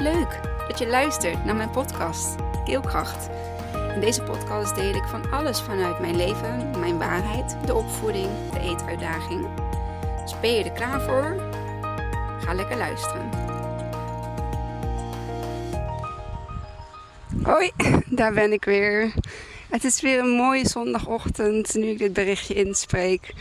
Leuk 0.00 0.40
dat 0.68 0.78
je 0.78 0.86
luistert 0.86 1.44
naar 1.44 1.56
mijn 1.56 1.70
podcast 1.70 2.34
Keelkracht. 2.64 3.28
In 3.94 4.00
deze 4.00 4.22
podcast 4.22 4.74
deel 4.74 4.94
ik 4.94 5.04
van 5.04 5.30
alles 5.30 5.60
vanuit 5.60 6.00
mijn 6.00 6.16
leven, 6.16 6.70
mijn 6.78 6.98
waarheid, 6.98 7.56
de 7.66 7.74
opvoeding, 7.74 8.28
de 8.52 8.60
eetuitdaging. 8.60 9.46
Dus 10.22 10.40
ben 10.40 10.52
je 10.52 10.64
er 10.64 10.72
klaar 10.72 11.00
voor? 11.00 11.50
Ga 12.40 12.54
lekker 12.54 12.76
luisteren. 12.76 13.30
Hoi, 17.42 17.70
daar 18.18 18.32
ben 18.32 18.52
ik 18.52 18.64
weer. 18.64 19.12
Het 19.70 19.84
is 19.84 20.00
weer 20.00 20.18
een 20.18 20.36
mooie 20.36 20.68
zondagochtend 20.68 21.74
nu 21.74 21.86
ik 21.86 21.98
dit 21.98 22.12
berichtje 22.12 22.54
inspreek. 22.54 23.34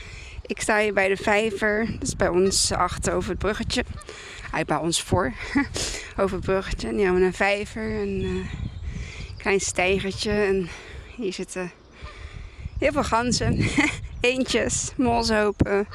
Ik 0.46 0.62
sta 0.62 0.80
hier 0.80 0.94
bij 0.94 1.08
de 1.08 1.18
vijver, 1.18 1.88
dus 2.00 2.16
bij 2.16 2.28
ons 2.28 2.72
achter 2.72 3.14
over 3.14 3.30
het 3.30 3.40
bruggetje. 3.40 3.84
Hij 4.52 4.66
bij 4.66 4.78
ons 4.78 5.02
voor, 5.02 5.34
over. 6.18 6.40
En 6.86 6.96
hier 6.96 7.04
hebben 7.04 7.22
we 7.22 7.28
een 7.28 7.34
vijver, 7.34 8.02
een 8.02 8.22
uh, 8.22 8.46
klein 9.38 9.60
stijgertje. 9.60 10.32
En 10.32 10.70
hier 11.16 11.34
zitten 11.34 11.72
heel 12.80 12.92
veel 12.92 13.04
ganzen, 13.04 13.66
eentjes, 14.22 14.92
molshopen, 14.98 15.88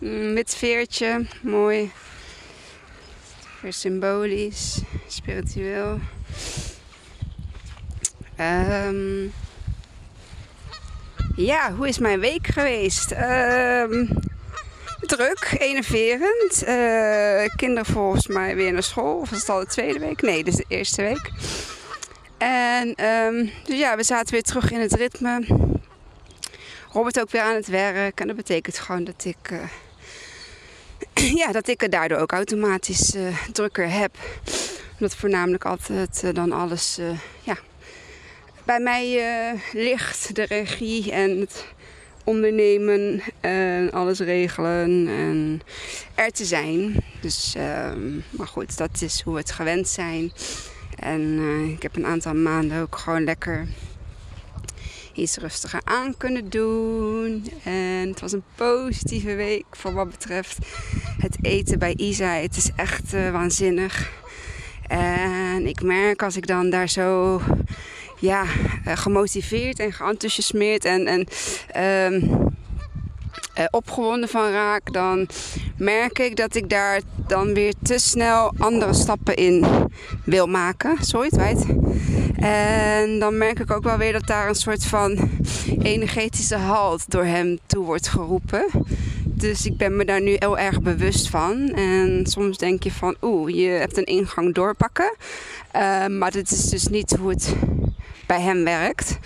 een 0.00 0.34
wit 0.34 0.54
veertje, 0.54 1.26
mooi. 1.42 1.90
Weer 3.60 3.72
symbolisch, 3.72 4.80
spiritueel. 5.06 5.98
Um, 8.40 9.32
ja, 11.36 11.74
hoe 11.74 11.88
is 11.88 11.98
mijn 11.98 12.20
week 12.20 12.46
geweest? 12.46 13.12
Um, 13.12 14.08
druk, 15.16 15.56
enerverend. 15.58 16.62
Uh, 16.68 17.56
kinderen 17.56 17.86
volgens 17.86 18.26
mij 18.26 18.56
weer 18.56 18.72
naar 18.72 18.82
school. 18.82 19.18
Of 19.18 19.30
was 19.30 19.38
het 19.38 19.48
al 19.48 19.60
de 19.60 19.66
tweede 19.66 19.98
week? 19.98 20.22
Nee, 20.22 20.42
is 20.42 20.54
de 20.54 20.64
eerste 20.68 21.02
week. 21.02 21.30
En 22.38 23.04
um, 23.04 23.50
dus 23.64 23.78
ja, 23.78 23.96
we 23.96 24.02
zaten 24.02 24.32
weer 24.32 24.42
terug 24.42 24.70
in 24.70 24.80
het 24.80 24.92
ritme. 24.92 25.46
Robert 26.92 27.20
ook 27.20 27.30
weer 27.30 27.42
aan 27.42 27.54
het 27.54 27.66
werk. 27.66 28.20
En 28.20 28.26
dat 28.26 28.36
betekent 28.36 28.78
gewoon 28.78 29.04
dat 29.04 29.24
ik... 29.24 29.50
Uh, 29.50 29.60
ja, 31.42 31.52
dat 31.52 31.68
ik 31.68 31.80
het 31.80 31.92
daardoor 31.92 32.18
ook 32.18 32.32
automatisch 32.32 33.14
uh, 33.14 33.36
drukker 33.52 33.90
heb. 33.90 34.16
Omdat 34.92 35.16
voornamelijk 35.16 35.64
altijd 35.64 36.34
dan 36.34 36.52
alles 36.52 36.98
ja, 37.42 37.56
bij 38.64 38.80
mij 38.80 39.22
ligt. 39.72 40.34
De 40.34 40.42
regie 40.42 41.12
en 41.12 41.40
het 41.40 41.64
ondernemen 42.30 43.22
en 43.40 43.92
alles 43.92 44.18
regelen 44.18 45.08
en 45.08 45.62
er 46.14 46.30
te 46.30 46.44
zijn. 46.44 46.96
Dus, 47.20 47.54
uh, 47.56 47.92
maar 48.30 48.46
goed, 48.46 48.76
dat 48.76 49.02
is 49.02 49.20
hoe 49.22 49.32
we 49.32 49.40
het 49.40 49.50
gewend 49.50 49.88
zijn. 49.88 50.32
En 50.98 51.20
uh, 51.20 51.68
ik 51.68 51.82
heb 51.82 51.96
een 51.96 52.06
aantal 52.06 52.34
maanden 52.34 52.80
ook 52.80 52.96
gewoon 52.96 53.24
lekker 53.24 53.66
iets 55.14 55.36
rustiger 55.36 55.80
aan 55.84 56.16
kunnen 56.16 56.50
doen. 56.50 57.46
En 57.64 58.08
het 58.08 58.20
was 58.20 58.32
een 58.32 58.44
positieve 58.54 59.34
week 59.34 59.64
voor 59.70 59.92
wat 59.92 60.10
betreft 60.10 60.58
het 61.18 61.36
eten 61.42 61.78
bij 61.78 61.94
Isa. 61.96 62.34
Het 62.34 62.56
is 62.56 62.70
echt 62.76 63.14
uh, 63.14 63.30
waanzinnig. 63.30 64.10
En 64.88 65.66
ik 65.66 65.82
merk 65.82 66.22
als 66.22 66.36
ik 66.36 66.46
dan 66.46 66.70
daar 66.70 66.88
zo 66.88 67.40
ja, 68.20 68.44
uh, 68.44 68.96
gemotiveerd 68.96 69.78
en 69.78 69.92
geenthousiasmeerd 69.92 70.84
en, 70.84 71.06
en 71.06 71.26
um, 72.12 72.48
uh, 73.58 73.64
opgewonden 73.70 74.28
van 74.28 74.50
raak, 74.50 74.92
dan 74.92 75.28
merk 75.76 76.18
ik 76.18 76.36
dat 76.36 76.54
ik 76.54 76.68
daar 76.68 77.00
dan 77.26 77.54
weer 77.54 77.74
te 77.82 77.98
snel 77.98 78.52
andere 78.58 78.94
stappen 78.94 79.36
in 79.36 79.64
wil 80.24 80.46
maken. 80.46 80.96
Sorry, 81.00 81.30
het. 81.36 81.66
En 82.36 83.18
dan 83.18 83.38
merk 83.38 83.58
ik 83.58 83.70
ook 83.70 83.82
wel 83.82 83.96
weer 83.96 84.12
dat 84.12 84.26
daar 84.26 84.48
een 84.48 84.54
soort 84.54 84.84
van 84.84 85.30
energetische 85.82 86.56
halt 86.56 87.10
door 87.10 87.24
hem 87.24 87.58
toe 87.66 87.84
wordt 87.84 88.08
geroepen. 88.08 88.66
Dus 89.24 89.66
ik 89.66 89.76
ben 89.76 89.96
me 89.96 90.04
daar 90.04 90.20
nu 90.20 90.36
heel 90.38 90.58
erg 90.58 90.80
bewust 90.80 91.28
van. 91.28 91.68
En 91.74 92.26
soms 92.26 92.58
denk 92.58 92.82
je 92.82 92.92
van, 92.92 93.16
oeh, 93.22 93.54
je 93.54 93.68
hebt 93.68 93.96
een 93.96 94.04
ingang 94.04 94.54
doorpakken. 94.54 95.14
Uh, 95.76 96.06
maar 96.06 96.30
dit 96.30 96.50
is 96.50 96.68
dus 96.68 96.86
niet 96.86 97.16
hoe 97.20 97.30
het 97.30 97.54
bij 98.30 98.40
hem 98.40 98.64
werkt. 98.64 99.18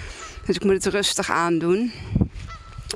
Dus 0.47 0.57
ik 0.57 0.65
moet 0.65 0.85
het 0.85 0.87
rustig 0.87 1.31
aandoen. 1.31 1.93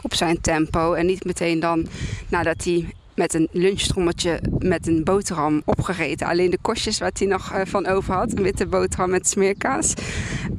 Op 0.02 0.14
zijn 0.14 0.40
tempo. 0.40 0.92
En 0.92 1.06
niet 1.06 1.24
meteen 1.24 1.60
dan 1.60 1.86
nadat 2.28 2.64
hij 2.64 2.94
met 3.14 3.34
een 3.34 3.48
lunchtrommeltje 3.52 4.40
met 4.58 4.86
een 4.86 5.04
boterham 5.04 5.62
opgegeten. 5.64 6.26
Alleen 6.26 6.50
de 6.50 6.58
kostjes 6.62 6.98
wat 6.98 7.18
hij 7.18 7.28
nog 7.28 7.52
uh, 7.52 7.60
van 7.64 7.86
over 7.86 8.14
had, 8.14 8.32
een 8.32 8.42
witte 8.42 8.66
boterham 8.66 9.10
met 9.10 9.28
smeerkaas, 9.28 9.94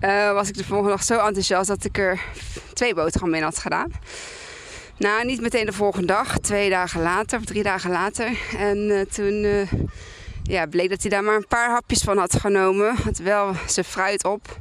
uh, 0.01 0.31
was 0.31 0.49
ik 0.49 0.57
de 0.57 0.63
volgende 0.63 0.91
dag 0.91 1.03
zo 1.03 1.17
enthousiast 1.17 1.67
dat 1.67 1.85
ik 1.85 1.97
er 1.97 2.21
twee 2.73 2.93
boterhammen 2.93 3.37
in 3.37 3.43
had 3.43 3.59
gedaan. 3.59 3.91
Nou, 4.97 5.25
niet 5.25 5.41
meteen 5.41 5.65
de 5.65 5.73
volgende 5.73 6.07
dag, 6.07 6.37
twee 6.37 6.69
dagen 6.69 7.01
later 7.01 7.39
of 7.39 7.45
drie 7.45 7.63
dagen 7.63 7.91
later. 7.91 8.37
En 8.57 8.77
uh, 8.77 9.01
toen 9.01 9.67
ja, 10.43 10.65
bleek 10.65 10.89
dat 10.89 11.01
hij 11.01 11.09
daar 11.09 11.23
maar 11.23 11.35
een 11.35 11.47
paar 11.47 11.69
hapjes 11.69 12.01
van 12.01 12.17
had 12.17 12.35
genomen. 12.39 12.95
Had 12.95 13.17
wel 13.17 13.53
zijn 13.67 13.85
fruit 13.85 14.25
op. 14.25 14.59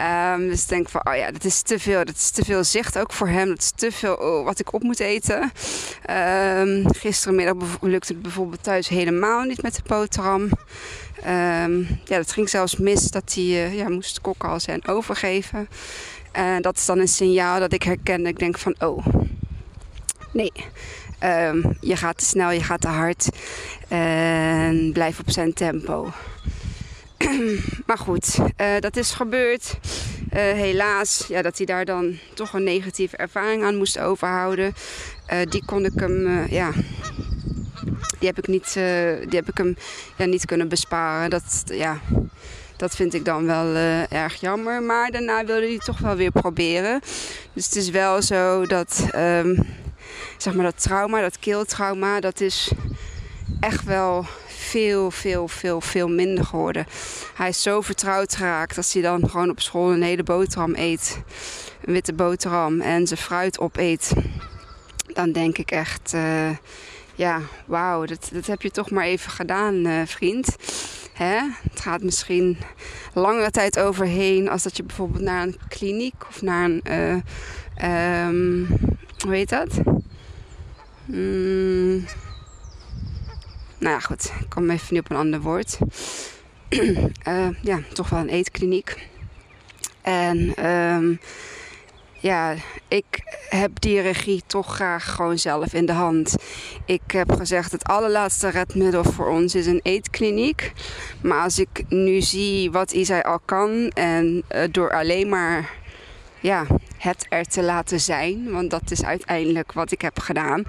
Um, 0.00 0.48
dus 0.48 0.62
ik 0.62 0.68
denk 0.68 0.88
van, 0.88 1.00
oh 1.04 1.16
ja, 1.16 1.30
dat 1.30 1.44
is 1.44 1.62
te 1.62 1.78
veel. 1.78 2.04
Dat 2.04 2.14
is 2.14 2.30
te 2.30 2.44
veel 2.44 2.64
zicht 2.64 2.98
ook 2.98 3.12
voor 3.12 3.28
hem. 3.28 3.48
Dat 3.48 3.58
is 3.58 3.70
te 3.70 3.92
veel 3.92 4.14
oh, 4.14 4.44
wat 4.44 4.58
ik 4.58 4.72
op 4.72 4.82
moet 4.82 5.00
eten. 5.00 5.52
Um, 6.10 6.94
gisterenmiddag 6.94 7.56
lukte 7.80 8.12
het 8.12 8.22
bijvoorbeeld 8.22 8.62
thuis 8.62 8.88
helemaal 8.88 9.42
niet 9.42 9.62
met 9.62 9.74
de 9.74 9.82
boterham. 9.86 10.42
Um, 10.42 11.86
ja, 12.04 12.16
dat 12.16 12.32
ging 12.32 12.48
zelfs 12.48 12.76
mis 12.76 13.10
dat 13.10 13.34
hij 13.34 13.44
uh, 13.44 13.74
ja, 13.74 13.88
moest 13.88 14.20
als 14.38 14.66
en 14.66 14.86
overgeven. 14.86 15.68
En 16.32 16.62
dat 16.62 16.76
is 16.76 16.86
dan 16.86 16.98
een 16.98 17.08
signaal 17.08 17.60
dat 17.60 17.72
ik 17.72 17.82
herken. 17.82 18.26
Ik 18.26 18.38
denk 18.38 18.58
van, 18.58 18.74
oh, 18.78 19.06
nee. 20.32 20.52
Je 21.80 21.96
gaat 21.96 22.18
te 22.18 22.24
snel, 22.24 22.50
je 22.50 22.62
gaat 22.62 22.80
te 22.80 22.88
hard. 22.88 23.28
En 23.88 24.90
blijf 24.92 25.18
op 25.18 25.30
zijn 25.30 25.52
tempo. 25.52 26.12
maar 27.86 27.98
goed, 27.98 28.38
uh, 28.38 28.78
dat 28.78 28.96
is 28.96 29.10
gebeurd. 29.10 29.78
Uh, 30.32 30.38
helaas, 30.38 31.24
ja, 31.28 31.42
dat 31.42 31.56
hij 31.56 31.66
daar 31.66 31.84
dan 31.84 32.18
toch 32.34 32.52
een 32.52 32.64
negatieve 32.64 33.16
ervaring 33.16 33.64
aan 33.64 33.76
moest 33.76 33.98
overhouden. 33.98 34.74
Uh, 35.32 35.38
die 35.48 35.64
kon 35.64 35.84
ik 35.84 35.92
hem, 35.94 36.46
ja, 36.48 36.72
die 38.18 38.28
heb 38.28 38.38
ik 38.38 38.46
niet, 38.46 38.72
die 39.28 39.38
heb 39.38 39.48
ik 39.48 39.56
hem 39.58 39.76
ja, 40.16 40.24
niet 40.24 40.44
kunnen 40.44 40.68
besparen. 40.68 41.30
Dat, 41.30 41.62
ja, 41.66 42.00
dat 42.76 42.96
vind 42.96 43.14
ik 43.14 43.24
dan 43.24 43.46
wel 43.46 43.74
erg 44.08 44.40
jammer. 44.40 44.82
Maar 44.82 45.10
daarna 45.10 45.44
wilde 45.44 45.66
hij 45.66 45.78
toch 45.78 45.98
wel 45.98 46.16
weer 46.16 46.30
proberen. 46.32 47.00
Dus 47.52 47.64
het 47.64 47.76
is 47.76 47.90
wel 47.90 48.22
zo 48.22 48.66
dat, 48.66 49.06
um, 49.16 49.66
zeg 50.36 50.54
maar, 50.54 50.64
dat 50.64 50.82
trauma, 50.82 51.20
dat 51.20 51.38
keeltrauma, 51.38 52.20
dat 52.20 52.40
is 52.40 52.70
echt 53.60 53.84
wel 53.84 54.26
veel, 54.70 55.10
veel, 55.10 55.48
veel, 55.48 55.80
veel 55.80 56.08
minder 56.08 56.44
geworden. 56.44 56.86
Hij 57.34 57.48
is 57.48 57.62
zo 57.62 57.80
vertrouwd 57.80 58.36
geraakt 58.36 58.76
als 58.76 58.92
hij 58.92 59.02
dan 59.02 59.28
gewoon 59.28 59.50
op 59.50 59.60
school 59.60 59.92
een 59.92 60.02
hele 60.02 60.22
boterham 60.22 60.74
eet. 60.74 61.22
Een 61.84 61.92
witte 61.92 62.12
boterham 62.12 62.80
en 62.80 63.06
zijn 63.06 63.20
fruit 63.20 63.58
opeet. 63.58 64.12
Dan 65.06 65.32
denk 65.32 65.58
ik 65.58 65.70
echt, 65.70 66.12
uh, 66.14 66.50
ja, 67.14 67.40
wauw, 67.66 68.04
dat, 68.04 68.30
dat 68.32 68.46
heb 68.46 68.62
je 68.62 68.70
toch 68.70 68.90
maar 68.90 69.04
even 69.04 69.30
gedaan, 69.30 69.74
uh, 69.86 70.00
vriend. 70.04 70.56
Hè? 71.12 71.38
Het 71.70 71.80
gaat 71.80 72.02
misschien 72.02 72.58
langere 73.14 73.50
tijd 73.50 73.78
overheen 73.78 74.48
als 74.48 74.62
dat 74.62 74.76
je 74.76 74.82
bijvoorbeeld 74.82 75.22
naar 75.22 75.42
een 75.42 75.56
kliniek 75.68 76.14
of 76.28 76.42
naar 76.42 76.64
een, 76.64 76.82
uh, 77.80 78.26
um, 78.26 78.66
hoe 79.18 79.34
heet 79.34 79.48
dat? 79.48 79.80
Mm, 81.04 82.04
nou 83.80 83.94
ja, 83.94 84.00
goed. 84.00 84.32
Ik 84.40 84.48
kom 84.48 84.70
even 84.70 84.94
nu 84.94 84.98
op 84.98 85.10
een 85.10 85.16
ander 85.16 85.40
woord. 85.40 85.78
uh, 86.68 87.48
ja, 87.70 87.80
toch 87.92 88.08
wel 88.08 88.20
een 88.20 88.28
eetkliniek. 88.28 89.08
En 90.02 90.66
um, 90.70 91.20
ja, 92.20 92.54
ik 92.88 93.38
heb 93.48 93.80
die 93.80 94.00
regie 94.00 94.42
toch 94.46 94.74
graag 94.74 95.14
gewoon 95.14 95.38
zelf 95.38 95.74
in 95.74 95.86
de 95.86 95.92
hand. 95.92 96.34
Ik 96.84 97.02
heb 97.06 97.32
gezegd, 97.32 97.72
het 97.72 97.84
allerlaatste 97.84 98.48
redmiddel 98.48 99.04
voor 99.04 99.28
ons 99.28 99.54
is 99.54 99.66
een 99.66 99.80
eetkliniek. 99.82 100.72
Maar 101.22 101.42
als 101.42 101.58
ik 101.58 101.84
nu 101.88 102.20
zie 102.20 102.70
wat 102.70 102.92
Isai 102.92 103.22
al 103.22 103.40
kan 103.44 103.88
en 103.88 104.42
uh, 104.54 104.62
door 104.70 104.92
alleen 104.92 105.28
maar 105.28 105.70
ja, 106.40 106.66
het 106.96 107.26
er 107.28 107.44
te 107.44 107.62
laten 107.62 108.00
zijn, 108.00 108.50
want 108.50 108.70
dat 108.70 108.90
is 108.90 109.04
uiteindelijk 109.04 109.72
wat 109.72 109.92
ik 109.92 110.00
heb 110.00 110.18
gedaan. 110.18 110.64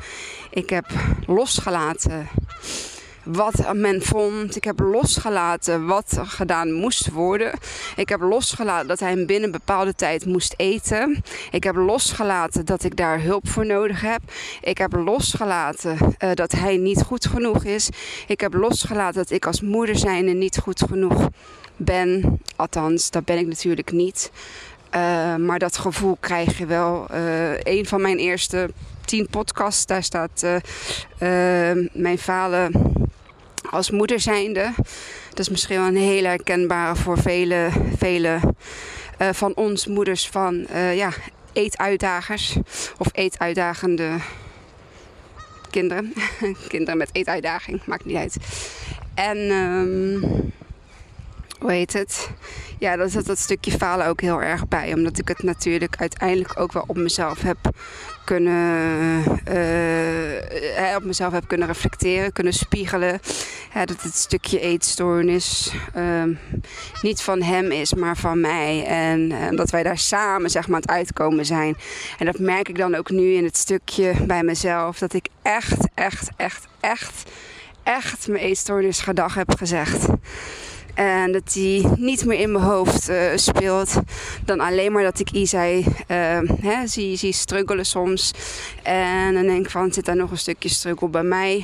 Ik 0.50 0.70
heb 0.70 0.86
losgelaten 1.26 2.28
wat 3.24 3.74
men 3.74 4.02
vond. 4.02 4.56
Ik 4.56 4.64
heb 4.64 4.80
losgelaten 4.80 5.86
wat 5.86 6.20
gedaan 6.24 6.72
moest 6.72 7.10
worden. 7.10 7.54
Ik 7.96 8.10
heb 8.10 8.22
losgelaten 8.22 8.88
dat 8.88 9.00
hij 9.00 9.26
binnen 9.26 9.44
een 9.44 9.52
bepaalde 9.52 9.96
tijd 9.96 10.26
moest 10.26 10.54
eten. 10.58 11.24
Ik 11.52 11.64
heb 11.64 11.76
losgelaten 11.76 12.66
dat 12.66 12.84
ik 12.84 12.96
daar 12.96 13.22
hulp 13.22 13.48
voor 13.48 13.66
nodig 13.66 14.02
heb. 14.02 14.22
Ik 14.62 14.78
heb 14.78 14.94
losgelaten 14.94 15.98
uh, 16.00 16.30
dat 16.34 16.52
hij 16.52 16.78
niet 16.78 17.02
goed 17.02 17.26
genoeg 17.26 17.64
is. 17.64 17.90
Ik 18.28 18.42
heb 18.42 18.54
losgelaten 18.54 19.22
dat 19.22 19.32
ik 19.32 19.46
als 19.46 19.62
moeder 19.62 19.98
zijnde 19.98 20.32
niet 20.32 20.58
goed 20.58 20.84
genoeg 20.88 21.28
ben. 21.76 22.40
Althans, 22.56 23.10
dat 23.10 23.26
ben 23.26 23.38
ik 23.38 23.48
natuurlijk 23.48 23.92
niet. 23.92 24.32
Uh, 24.96 25.36
maar 25.36 25.60
dat 25.60 25.78
gevoel 25.78 26.18
krijg 26.20 26.58
je 26.58 26.66
wel. 26.66 27.08
Uh, 27.14 27.60
een 27.60 27.86
van 27.86 28.02
mijn 28.02 28.18
eerste 28.18 28.70
tien 29.06 29.28
podcasts, 29.30 29.86
daar 29.86 30.04
staat 30.04 30.46
mijn 31.94 32.18
vader 32.18 32.70
als 33.72 33.92
moeder 33.92 34.20
zijnde. 34.20 34.72
Dat 35.30 35.40
is 35.40 35.50
misschien 35.50 35.78
wel 35.78 35.88
een 35.88 35.96
hele 35.96 36.28
herkenbare 36.28 36.96
voor 36.96 37.18
vele, 37.18 37.70
vele 37.98 38.40
uh, 39.22 39.30
van 39.32 39.56
ons 39.56 39.88
moeders 39.88 40.28
van 40.28 40.66
uh, 40.74 40.96
ja, 40.96 41.12
eetuitdagers 41.54 42.56
of 42.98 43.08
eetuitdagende 43.12 44.12
kinderen. 45.70 46.14
kinderen 46.68 46.98
met 46.98 47.10
eetuitdaging, 47.12 47.86
maakt 47.86 48.06
niet 48.06 48.18
uit. 48.18 48.36
En 49.14 49.38
um, 49.38 50.52
hoe 51.62 51.72
heet 51.72 51.94
het? 51.94 52.30
Ja, 52.80 52.96
dat 52.96 53.12
zat 53.12 53.26
dat 53.26 53.38
stukje 53.38 53.72
falen 53.72 54.08
ook 54.08 54.22
heel 54.22 54.42
erg 54.42 54.68
bij. 54.68 54.94
Omdat 54.94 55.18
ik 55.18 55.28
het 55.28 55.44
natuurlijk 55.44 55.96
uiteindelijk 55.98 56.60
ook 56.60 56.72
wel 56.72 56.84
op 56.88 56.98
mezelf 56.98 57.42
heb 57.42 57.58
kunnen, 58.26 59.24
uh, 59.52 60.96
op 60.96 61.04
mezelf 61.04 61.34
heb 61.34 61.48
kunnen 61.48 61.68
reflecteren, 61.68 62.34
kunnen 62.34 62.54
spiegelen. 62.54 63.20
dat 63.74 64.02
het 64.02 64.16
stukje 64.16 64.60
eetstoornis 64.60 65.74
uh, 65.98 66.24
niet 67.02 67.22
van 67.22 67.42
hem 67.42 67.72
is, 67.72 67.94
maar 67.94 68.18
van 68.18 68.40
mij. 68.40 68.86
En, 68.86 69.32
en 69.32 69.56
dat 69.56 69.70
wij 69.70 69.84
daar 69.84 69.98
samen 69.98 70.50
zeg 70.50 70.68
maar, 70.68 70.76
aan 70.76 70.82
het 70.82 70.92
uitkomen 70.92 71.46
zijn. 71.46 71.78
En 72.18 72.26
dat 72.26 72.40
merk 72.40 72.70
ik 72.70 72.78
dan 72.78 72.96
ook 72.96 73.10
nu 73.10 73.34
in 73.34 73.44
het 73.44 73.58
stukje 73.58 74.14
bij 74.26 74.44
mezelf. 74.44 74.98
Dat 74.98 75.14
ik 75.14 75.28
echt, 75.42 75.88
echt, 75.94 76.30
echt, 76.38 76.68
echt, 76.80 77.24
echt 77.84 78.28
mijn 78.28 78.44
eetstoornis 78.44 79.00
gedag 79.00 79.34
heb 79.34 79.56
gezegd. 79.58 80.08
En 80.94 81.32
dat 81.32 81.54
die 81.54 81.88
niet 81.98 82.26
meer 82.26 82.40
in 82.40 82.52
mijn 82.52 82.64
hoofd 82.64 83.10
uh, 83.10 83.32
speelt. 83.36 84.00
Dan 84.46 84.60
alleen 84.60 84.92
maar 84.92 85.04
dat 85.04 85.20
ik 85.20 85.32
Isai 85.32 85.86
uh, 86.08 86.40
hè, 86.62 86.88
zie, 86.88 87.16
zie 87.16 87.34
struggelen 87.34 87.86
soms. 87.86 88.34
En 88.84 89.34
dan 89.34 89.44
denk 89.44 89.66
ik 89.66 89.72
van, 89.72 89.94
zit 89.94 90.06
daar 90.06 90.16
nog 90.16 90.32
een 90.32 90.38
stukje 90.38 90.70
struggle 90.70 91.08
bij 91.08 91.24
mij? 91.24 91.64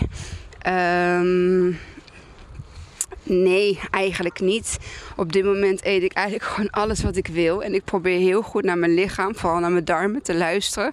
Um, 0.68 1.77
Nee, 3.29 3.79
eigenlijk 3.91 4.39
niet. 4.39 4.77
Op 5.15 5.31
dit 5.31 5.44
moment 5.44 5.85
eet 5.85 6.03
ik 6.03 6.13
eigenlijk 6.13 6.47
gewoon 6.51 6.69
alles 6.69 7.03
wat 7.03 7.15
ik 7.15 7.27
wil. 7.27 7.63
En 7.63 7.74
ik 7.74 7.83
probeer 7.83 8.19
heel 8.19 8.41
goed 8.41 8.63
naar 8.63 8.77
mijn 8.77 8.94
lichaam, 8.94 9.35
vooral 9.35 9.59
naar 9.59 9.71
mijn 9.71 9.85
darmen, 9.85 10.21
te 10.21 10.35
luisteren. 10.35 10.91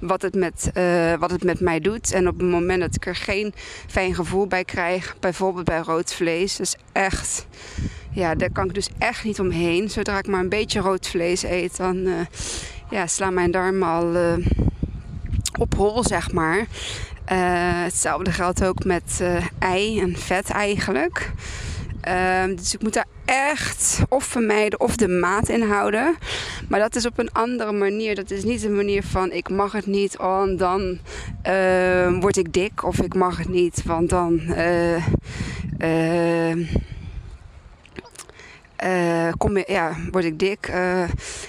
Wat 0.00 0.22
het 0.22 0.34
met, 0.34 0.70
uh, 0.74 1.14
wat 1.14 1.30
het 1.30 1.44
met 1.44 1.60
mij 1.60 1.80
doet. 1.80 2.12
En 2.12 2.28
op 2.28 2.38
het 2.38 2.48
moment 2.48 2.80
dat 2.80 2.94
ik 2.94 3.06
er 3.06 3.16
geen 3.16 3.54
fijn 3.86 4.14
gevoel 4.14 4.46
bij 4.46 4.64
krijg, 4.64 5.16
bijvoorbeeld 5.20 5.64
bij 5.64 5.78
rood 5.78 6.14
vlees, 6.14 6.56
dus 6.56 6.76
echt. 6.92 7.46
Ja, 8.10 8.34
daar 8.34 8.52
kan 8.52 8.64
ik 8.64 8.74
dus 8.74 8.90
echt 8.98 9.24
niet 9.24 9.40
omheen. 9.40 9.90
Zodra 9.90 10.18
ik 10.18 10.26
maar 10.26 10.40
een 10.40 10.48
beetje 10.48 10.80
rood 10.80 11.08
vlees 11.08 11.42
eet, 11.42 11.76
dan 11.76 11.96
uh, 11.96 12.14
ja, 12.90 13.06
slaan 13.06 13.34
mijn 13.34 13.50
darmen 13.50 13.88
al 13.88 14.14
uh, 14.14 14.46
op 15.58 15.74
hol, 15.74 16.04
zeg 16.04 16.32
maar. 16.32 16.66
Hetzelfde 17.84 18.32
geldt 18.32 18.64
ook 18.64 18.84
met 18.84 19.22
ei 19.58 20.00
en 20.00 20.16
vet 20.16 20.50
eigenlijk. 20.50 21.32
Um, 22.08 22.56
dus 22.56 22.74
ik 22.74 22.82
moet 22.82 22.92
daar 22.92 23.06
echt 23.24 24.02
of 24.08 24.24
vermijden 24.24 24.80
of 24.80 24.96
de 24.96 25.08
maat 25.08 25.48
in 25.48 25.62
houden. 25.62 26.16
Maar 26.68 26.80
dat 26.80 26.96
is 26.96 27.06
op 27.06 27.18
een 27.18 27.32
andere 27.32 27.72
manier. 27.72 28.14
Dat 28.14 28.30
is 28.30 28.44
niet 28.44 28.64
een 28.64 28.76
manier 28.76 29.02
van 29.02 29.32
ik 29.32 29.48
mag 29.48 29.72
het 29.72 29.86
niet, 29.86 30.16
want 30.16 30.58
dan 30.58 30.98
uh, 31.46 32.20
word 32.20 32.36
ik 32.36 32.52
dik. 32.52 32.84
Of 32.84 33.00
ik 33.00 33.14
mag 33.14 33.38
het 33.38 33.48
niet, 33.48 33.82
want 33.84 34.10
dan. 34.10 34.40
Uh, 34.48 34.96
uh, 38.84 39.32
kom, 39.36 39.58
ja, 39.66 39.96
word 40.10 40.24
ik 40.24 40.38
dik? 40.38 40.68
Uh, 40.70 41.02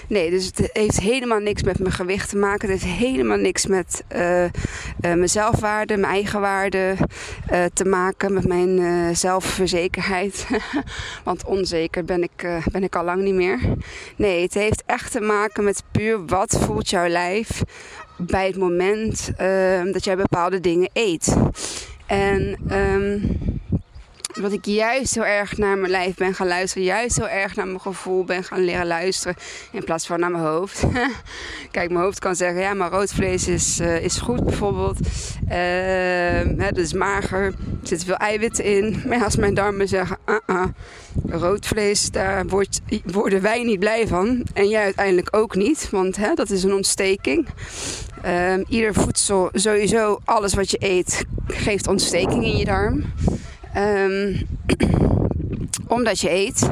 nee, 0.08 0.30
dus 0.30 0.46
het 0.46 0.70
heeft 0.72 1.00
helemaal 1.00 1.40
niks 1.40 1.62
met 1.62 1.78
mijn 1.78 1.92
gewicht 1.92 2.28
te 2.28 2.36
maken. 2.36 2.70
Het 2.70 2.82
heeft 2.82 2.98
helemaal 2.98 3.36
niks 3.38 3.66
met 3.66 4.04
mijn 5.00 5.28
zelfwaarde, 5.28 5.96
mijn 5.96 6.12
eigenwaarde 6.12 6.96
te 7.72 7.84
maken. 7.84 8.32
Met 8.32 8.46
mijn 8.46 9.16
zelfverzekerheid. 9.16 10.46
Want 11.24 11.44
onzeker 11.44 12.04
ben 12.04 12.22
ik, 12.22 12.62
ben 12.72 12.82
ik 12.82 12.96
al 12.96 13.04
lang 13.04 13.22
niet 13.22 13.34
meer. 13.34 13.58
Nee, 14.16 14.42
het 14.42 14.54
heeft 14.54 14.82
echt 14.86 15.12
te 15.12 15.20
maken 15.20 15.64
met 15.64 15.82
puur 15.92 16.26
wat 16.26 16.58
voelt 16.60 16.90
jouw 16.90 17.08
lijf 17.08 17.62
bij 18.16 18.46
het 18.46 18.56
moment 18.56 19.30
dat 19.92 20.04
jij 20.04 20.16
bepaalde 20.16 20.60
dingen 20.60 20.90
eet. 20.92 21.36
En... 22.06 22.58
Um, 22.72 23.57
dat 24.42 24.52
ik 24.52 24.64
juist 24.64 25.14
heel 25.14 25.26
erg 25.26 25.56
naar 25.56 25.78
mijn 25.78 25.90
lijf 25.90 26.14
ben 26.14 26.34
gaan 26.34 26.46
luisteren. 26.46 26.84
Juist 26.86 27.16
heel 27.16 27.28
erg 27.28 27.56
naar 27.56 27.66
mijn 27.66 27.80
gevoel 27.80 28.24
ben 28.24 28.44
gaan 28.44 28.64
leren 28.64 28.86
luisteren. 28.86 29.36
In 29.72 29.84
plaats 29.84 30.06
van 30.06 30.20
naar 30.20 30.30
mijn 30.30 30.44
hoofd. 30.44 30.84
Kijk, 31.70 31.90
mijn 31.90 32.04
hoofd 32.04 32.18
kan 32.18 32.36
zeggen: 32.36 32.60
ja, 32.60 32.74
maar 32.74 32.90
rood 32.90 33.12
vlees 33.12 33.48
is, 33.48 33.80
uh, 33.80 34.04
is 34.04 34.18
goed 34.18 34.44
bijvoorbeeld. 34.44 34.98
Uh, 35.50 36.66
dat 36.66 36.76
is 36.76 36.92
mager. 36.92 37.44
Er 37.44 37.54
zitten 37.82 38.06
veel 38.06 38.16
eiwitten 38.16 38.64
in. 38.64 38.96
Maar 39.08 39.24
als 39.24 39.36
mijn 39.36 39.54
darmen 39.54 39.88
zeggen: 39.88 40.18
uh 40.26 40.36
-uh, 40.46 40.64
rood 41.28 41.66
vlees, 41.66 42.10
daar 42.10 42.44
worden 43.04 43.42
wij 43.42 43.62
niet 43.62 43.78
blij 43.78 44.06
van. 44.06 44.46
En 44.54 44.68
jij 44.68 44.82
uiteindelijk 44.82 45.36
ook 45.36 45.54
niet. 45.54 45.88
Want 45.90 46.16
hè, 46.16 46.34
dat 46.34 46.50
is 46.50 46.62
een 46.62 46.74
ontsteking. 46.74 47.46
Uh, 48.24 48.54
ieder 48.68 48.94
voedsel, 48.94 49.48
sowieso 49.52 50.18
alles 50.24 50.54
wat 50.54 50.70
je 50.70 50.76
eet, 50.80 51.24
geeft 51.46 51.86
ontsteking 51.86 52.44
in 52.44 52.56
je 52.56 52.64
darm. 52.64 53.04
Um, 53.76 54.36
omdat 55.88 56.20
je 56.20 56.30
eet. 56.30 56.70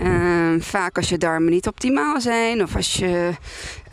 Um, 0.00 0.62
vaak 0.62 0.96
als 0.96 1.08
je 1.08 1.18
darmen 1.18 1.52
niet 1.52 1.66
optimaal 1.66 2.20
zijn. 2.20 2.62
Of 2.62 2.76
als 2.76 2.94
je 2.94 3.30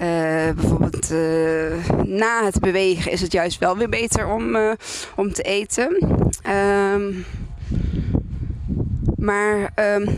uh, 0.01 0.53
bijvoorbeeld 0.55 1.11
uh, 1.11 1.89
na 2.03 2.45
het 2.45 2.59
bewegen 2.59 3.11
is 3.11 3.21
het 3.21 3.31
juist 3.31 3.59
wel 3.59 3.77
weer 3.77 3.89
beter 3.89 4.27
om, 4.27 4.55
uh, 4.55 4.71
om 5.15 5.33
te 5.33 5.41
eten. 5.41 6.19
Um, 6.93 7.25
maar 9.17 9.71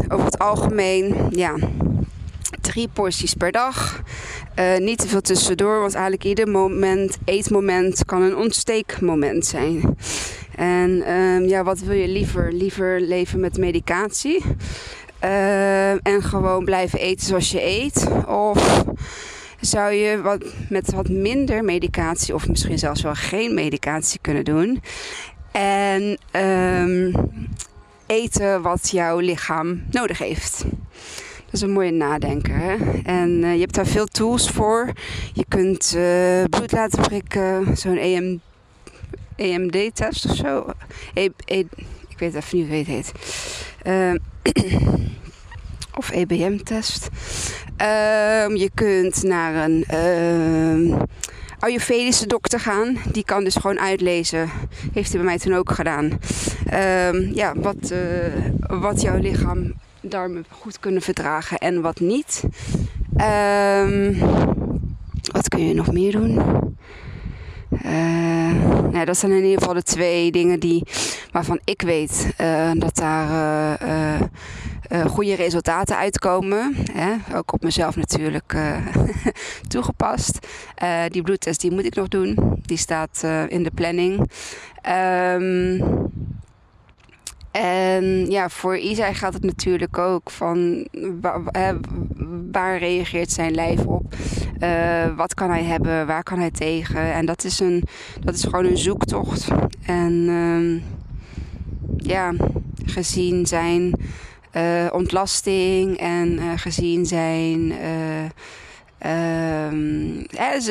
over 0.08 0.26
het 0.26 0.40
algemeen, 0.40 1.16
ja, 1.30 1.56
drie 2.62 2.88
porties 2.94 3.34
per 3.34 3.52
dag. 3.52 4.02
Niet 4.78 4.98
te 4.98 5.08
veel 5.08 5.22
tussendoor, 5.22 5.80
want 5.80 5.94
eigenlijk 5.94 6.24
ieder 6.24 6.48
moment, 6.48 7.18
eetmoment 7.26 8.06
kan 8.06 8.22
een 8.22 8.36
ontsteekmoment 8.36 9.46
zijn. 9.46 9.98
En 10.56 11.12
um, 11.12 11.48
ja, 11.48 11.64
wat 11.64 11.80
wil 11.80 11.96
je 11.96 12.08
liever? 12.08 12.52
Liever 12.52 13.02
leven 13.02 13.40
met 13.40 13.58
medicatie 13.58 14.44
uh, 15.24 15.92
en 15.92 16.22
gewoon 16.22 16.66
blijven 16.66 17.00
eten 17.00 17.28
zoals 17.28 17.52
je 17.52 17.64
eet? 17.64 18.08
Of 18.28 18.86
zou 19.60 19.92
je 19.92 20.22
wat, 20.22 20.46
met 20.70 20.94
wat 20.94 21.10
minder 21.10 21.64
medicatie, 21.64 22.34
of 22.34 22.48
misschien 22.48 22.80
zelfs 22.80 23.02
wel 23.02 23.16
geen 23.16 23.54
medicatie 23.54 24.20
kunnen 24.22 24.44
doen? 24.44 24.82
En 25.52 26.18
um, 26.42 27.14
eten 28.06 28.62
wat 28.62 28.90
jouw 28.90 29.20
lichaam 29.20 29.84
nodig 29.92 30.18
heeft. 30.18 30.66
Dat 31.46 31.54
is 31.54 31.62
een 31.62 31.72
mooie 31.72 31.92
nadenker. 31.92 32.56
Hè? 32.56 32.76
En 33.04 33.30
uh, 33.30 33.54
je 33.54 33.60
hebt 33.60 33.76
daar 33.76 33.86
veel 33.86 34.06
tools 34.06 34.50
voor. 34.50 34.92
Je 35.34 35.46
kunt 35.48 35.94
uh, 35.96 36.44
bloed 36.50 36.72
laten 36.72 37.02
prikken, 37.02 37.78
zo'n 37.78 37.98
EM 37.98 38.42
EMD-test 39.36 40.26
of 40.26 40.36
zo. 40.36 40.66
E, 41.14 41.30
e, 41.46 41.64
ik 42.08 42.20
weet 42.20 42.36
even 42.36 42.58
niet 42.58 42.68
hoe 42.68 42.78
het 42.78 42.88
heet. 42.88 43.12
Uh, 43.88 44.14
of 46.00 46.12
EBM-test. 46.12 47.10
Uh, 47.82 48.56
je 48.56 48.70
kunt 48.74 49.24
naar 49.24 49.70
een 49.70 49.86
uh, 49.94 51.00
Ayurvedische 51.60 52.28
dokter 52.28 52.60
gaan. 52.60 52.98
Die 53.12 53.26
kan 53.26 53.44
dus 53.44 53.56
gewoon 53.56 53.80
uitlezen. 53.80 54.50
Heeft 54.94 55.10
hij 55.10 55.18
bij 55.18 55.30
mij 55.30 55.38
toen 55.38 55.54
ook 55.54 55.72
gedaan. 55.72 56.20
Ehm, 56.66 57.34
ja, 57.34 57.54
wat, 57.56 57.92
uh, 57.92 58.80
wat 58.80 59.02
jouw 59.02 59.18
lichaam 59.18 59.74
darmen 60.02 60.46
goed 60.50 60.80
kunnen 60.80 61.02
verdragen 61.02 61.58
en 61.58 61.82
wat 61.82 62.00
niet. 62.00 62.44
wat 65.32 65.48
kun 65.48 65.68
je 65.68 65.74
nog 65.74 65.92
meer 65.92 66.12
doen? 66.12 66.40
Uh, 67.86 68.92
nou, 68.92 69.06
dat 69.06 69.18
zijn 69.18 69.32
in 69.32 69.44
ieder 69.44 69.60
geval 69.60 69.74
de 69.74 69.84
twee 69.84 70.32
dingen 70.32 70.60
die, 70.60 70.84
waarvan 71.32 71.60
ik 71.64 71.82
weet 71.82 72.34
uh, 72.42 72.72
dat 72.74 72.96
daar 72.96 73.82
uh, 74.92 75.06
goede 75.06 75.36
resultaten 75.36 75.98
uitkomen. 75.98 76.76
Hè? 76.92 77.38
Ook 77.38 77.54
op 77.54 77.64
mezelf 77.64 77.96
natuurlijk 77.96 78.56
toegepast. 79.68 80.48
die 81.10 81.22
bloedtest 81.22 81.62
die 81.62 81.72
moet 81.72 81.86
ik 81.86 81.96
nog 81.96 82.08
doen. 82.08 82.38
Die 82.62 82.78
staat 82.78 83.24
in 83.48 83.64
de 83.64 83.72
planning. 83.72 84.32
Um, 84.90 86.12
En 87.62 88.32
ja, 88.32 88.50
voor 88.50 88.78
Isai 88.78 89.14
gaat 89.14 89.34
het 89.34 89.44
natuurlijk 89.44 89.98
ook 89.98 90.30
van 90.32 90.88
waar, 92.52 92.78
reageert 92.78 93.32
zijn 93.32 93.54
lijf 93.54 93.86
op? 93.86 94.16
Uh, 94.60 95.16
wat 95.16 95.34
kan 95.34 95.50
hij 95.50 95.64
hebben? 95.64 96.08
Waar 96.08 96.24
kan 96.24 96.40
hij 96.40 96.52
tegen? 96.52 97.14
En 97.14 97.26
dat 97.26 97.44
is, 97.44 97.60
een, 97.60 97.84
dat 98.22 98.36
is 98.36 98.44
gewoon 98.44 98.66
een 98.66 98.78
zoektocht. 98.78 99.48
En 99.86 100.14
uh, 100.14 100.82
ja, 101.98 102.34
gezien 102.86 103.46
zijn 103.46 104.00
uh, 104.56 104.86
ontlasting 104.92 105.98
en 105.98 106.32
uh, 106.32 106.52
gezien 106.56 107.06
zijn 107.06 107.74
Um, 109.06 110.26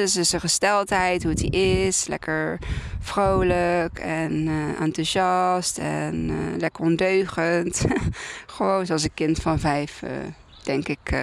zijn 0.04 0.40
gesteldheid, 0.40 1.22
hoe 1.22 1.32
hij 1.34 1.86
is. 1.86 2.06
Lekker 2.06 2.58
vrolijk 3.00 3.98
en 3.98 4.32
uh, 4.32 4.80
enthousiast 4.80 5.78
en 5.78 6.28
uh, 6.28 6.58
lekker 6.58 6.84
ondeugend. 6.84 7.84
Gewoon 8.56 8.86
zoals 8.86 9.02
een 9.02 9.14
kind 9.14 9.38
van 9.38 9.58
vijf, 9.58 10.02
uh, 10.02 10.10
denk 10.62 10.88
ik, 10.88 11.14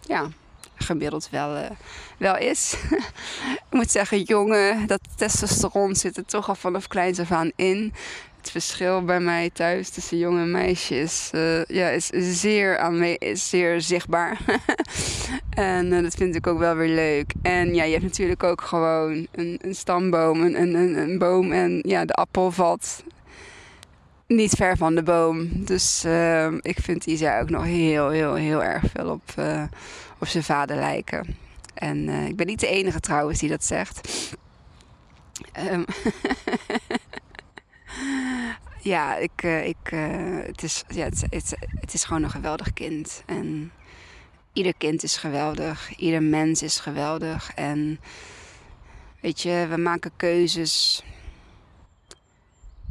ja, 0.00 0.28
gemiddeld 0.74 1.28
wel, 1.30 1.68
wel 2.16 2.36
is. 2.36 2.74
ik 3.68 3.70
moet 3.70 3.90
zeggen, 3.90 4.22
jongen, 4.22 4.86
dat 4.86 5.00
testosteron 5.16 5.94
zit 5.94 6.16
er 6.16 6.24
toch 6.24 6.48
al 6.48 6.54
vanaf 6.54 6.86
kleins 6.86 7.18
af 7.20 7.32
aan 7.32 7.50
in 7.56 7.92
het 8.42 8.50
verschil 8.50 9.04
bij 9.04 9.20
mij 9.20 9.50
thuis 9.50 9.88
tussen 9.88 10.18
jongen 10.18 10.42
en 10.42 10.50
meisjes 10.50 11.30
uh, 11.34 11.64
ja, 11.64 11.88
is 11.88 12.10
zeer, 12.12 12.92
zeer 13.32 13.80
zichtbaar. 13.80 14.38
en 15.50 15.92
uh, 15.92 16.02
dat 16.02 16.14
vind 16.14 16.34
ik 16.34 16.46
ook 16.46 16.58
wel 16.58 16.74
weer 16.74 16.94
leuk. 16.94 17.32
En 17.42 17.74
ja, 17.74 17.84
je 17.84 17.92
hebt 17.92 18.04
natuurlijk 18.04 18.42
ook 18.42 18.60
gewoon 18.60 19.26
een, 19.32 19.58
een 19.62 19.74
stamboom, 19.74 20.40
een, 20.40 20.62
een, 20.62 20.96
een, 20.96 21.18
boom 21.18 21.52
en 21.52 21.82
ja, 21.86 22.04
de 22.04 22.12
appel 22.12 22.50
valt 22.50 23.02
niet 24.26 24.52
ver 24.52 24.76
van 24.76 24.94
de 24.94 25.02
boom. 25.02 25.64
Dus 25.64 26.04
uh, 26.04 26.52
ik 26.60 26.78
vind 26.80 27.06
Isa 27.06 27.40
ook 27.40 27.50
nog 27.50 27.64
heel, 27.64 28.10
heel, 28.10 28.34
heel 28.34 28.62
erg 28.62 28.82
veel 28.94 29.10
op, 29.10 29.34
op 30.18 30.26
zijn 30.26 30.44
vader 30.44 30.76
lijken. 30.76 31.36
En 31.74 32.08
ik 32.08 32.36
ben 32.36 32.46
niet 32.46 32.60
de 32.60 32.66
enige 32.66 33.00
trouwens 33.00 33.38
die 33.38 33.48
dat 33.48 33.64
zegt. 33.64 34.08
Um, 35.72 35.84
ja, 38.82 39.16
ik, 39.16 39.42
uh, 39.42 39.66
ik, 39.66 39.92
uh, 39.92 40.46
het, 40.46 40.62
is, 40.62 40.84
ja 40.88 41.04
het, 41.04 41.24
het, 41.28 41.56
het, 41.80 41.94
is 41.94 42.04
gewoon 42.04 42.22
een 42.22 42.30
geweldig 42.30 42.72
kind. 42.72 43.22
En 43.26 43.72
ieder 44.52 44.74
kind 44.74 45.02
is 45.02 45.16
geweldig. 45.16 45.96
Ieder 45.96 46.22
mens 46.22 46.62
is 46.62 46.78
geweldig. 46.80 47.54
En 47.54 48.00
weet 49.20 49.40
je, 49.40 49.66
we 49.70 49.76
maken 49.76 50.10
keuzes 50.16 51.04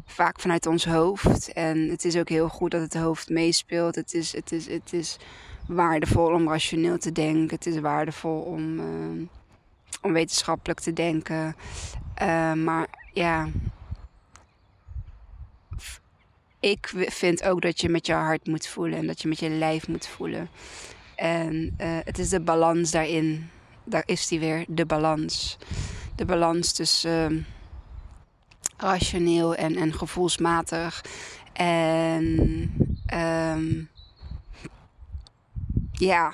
vaak 0.06 0.40
vanuit 0.40 0.66
ons 0.66 0.86
hoofd. 0.86 1.54
En 1.54 1.90
het 1.90 2.06
is 2.06 2.18
ook 2.18 2.30
heel 2.30 2.50
goed 2.50 2.72
dat 2.72 2.82
het 2.82 2.94
hoofd 2.94 3.30
meespeelt. 3.30 3.96
Het 3.96 4.14
is, 4.14 4.36
het 4.36 4.52
is, 4.52 4.68
het 4.68 4.94
is 4.94 5.18
waardevol 5.68 6.34
om 6.34 6.50
rationeel 6.50 6.98
te 6.98 7.12
denken. 7.12 7.56
Het 7.56 7.66
is 7.66 7.80
waardevol 7.80 8.42
om, 8.42 8.80
uh, 8.80 9.28
om 10.02 10.14
wetenschappelijk 10.14 10.80
te 10.80 10.94
denken. 10.94 11.56
maar 12.56 12.88
ja 13.14 13.50
ik 16.62 16.94
vind 16.96 17.44
ook 17.44 17.62
dat 17.62 17.82
je 17.82 17.90
met 17.90 18.06
je 18.06 18.14
hart 18.14 18.48
moet 18.48 18.68
voelen 18.68 18.98
en 18.98 19.08
dat 19.08 19.22
je 19.22 19.28
met 19.28 19.40
je 19.40 19.50
lijf 19.50 19.88
moet 19.88 20.08
voelen. 20.08 20.50
En 21.16 21.76
uh, 21.82 21.98
het 22.04 22.20
is 22.20 22.30
de 22.30 22.40
balans 22.40 22.92
daarin. 22.92 23.50
Daar 23.84 24.04
is 24.06 24.28
die 24.28 24.40
weer, 24.40 24.66
de 24.68 24.86
balans. 24.86 25.58
De 26.16 26.26
balans 26.26 26.72
tussen 26.72 27.34
uh, 27.34 27.44
rationeel 28.78 29.56
en, 29.56 29.76
en 29.76 29.94
gevoelsmatig. 29.94 31.06
En 31.54 32.26
um, 33.14 33.90
ja, 35.92 36.34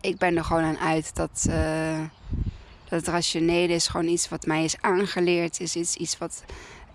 ik 0.00 0.18
ben 0.18 0.36
er 0.36 0.44
gewoon 0.44 0.64
aan 0.64 0.78
uit 0.78 1.16
dat, 1.16 1.46
uh, 1.48 1.98
dat 2.88 2.98
het 2.98 3.08
rationele 3.08 3.72
is 3.72 3.86
gewoon 3.86 4.08
iets 4.08 4.28
wat 4.28 4.46
mij 4.46 4.64
is 4.64 4.80
aangeleerd. 4.80 5.60
Is 5.60 5.76
iets, 5.76 5.96
iets 5.96 6.18
wat 6.18 6.44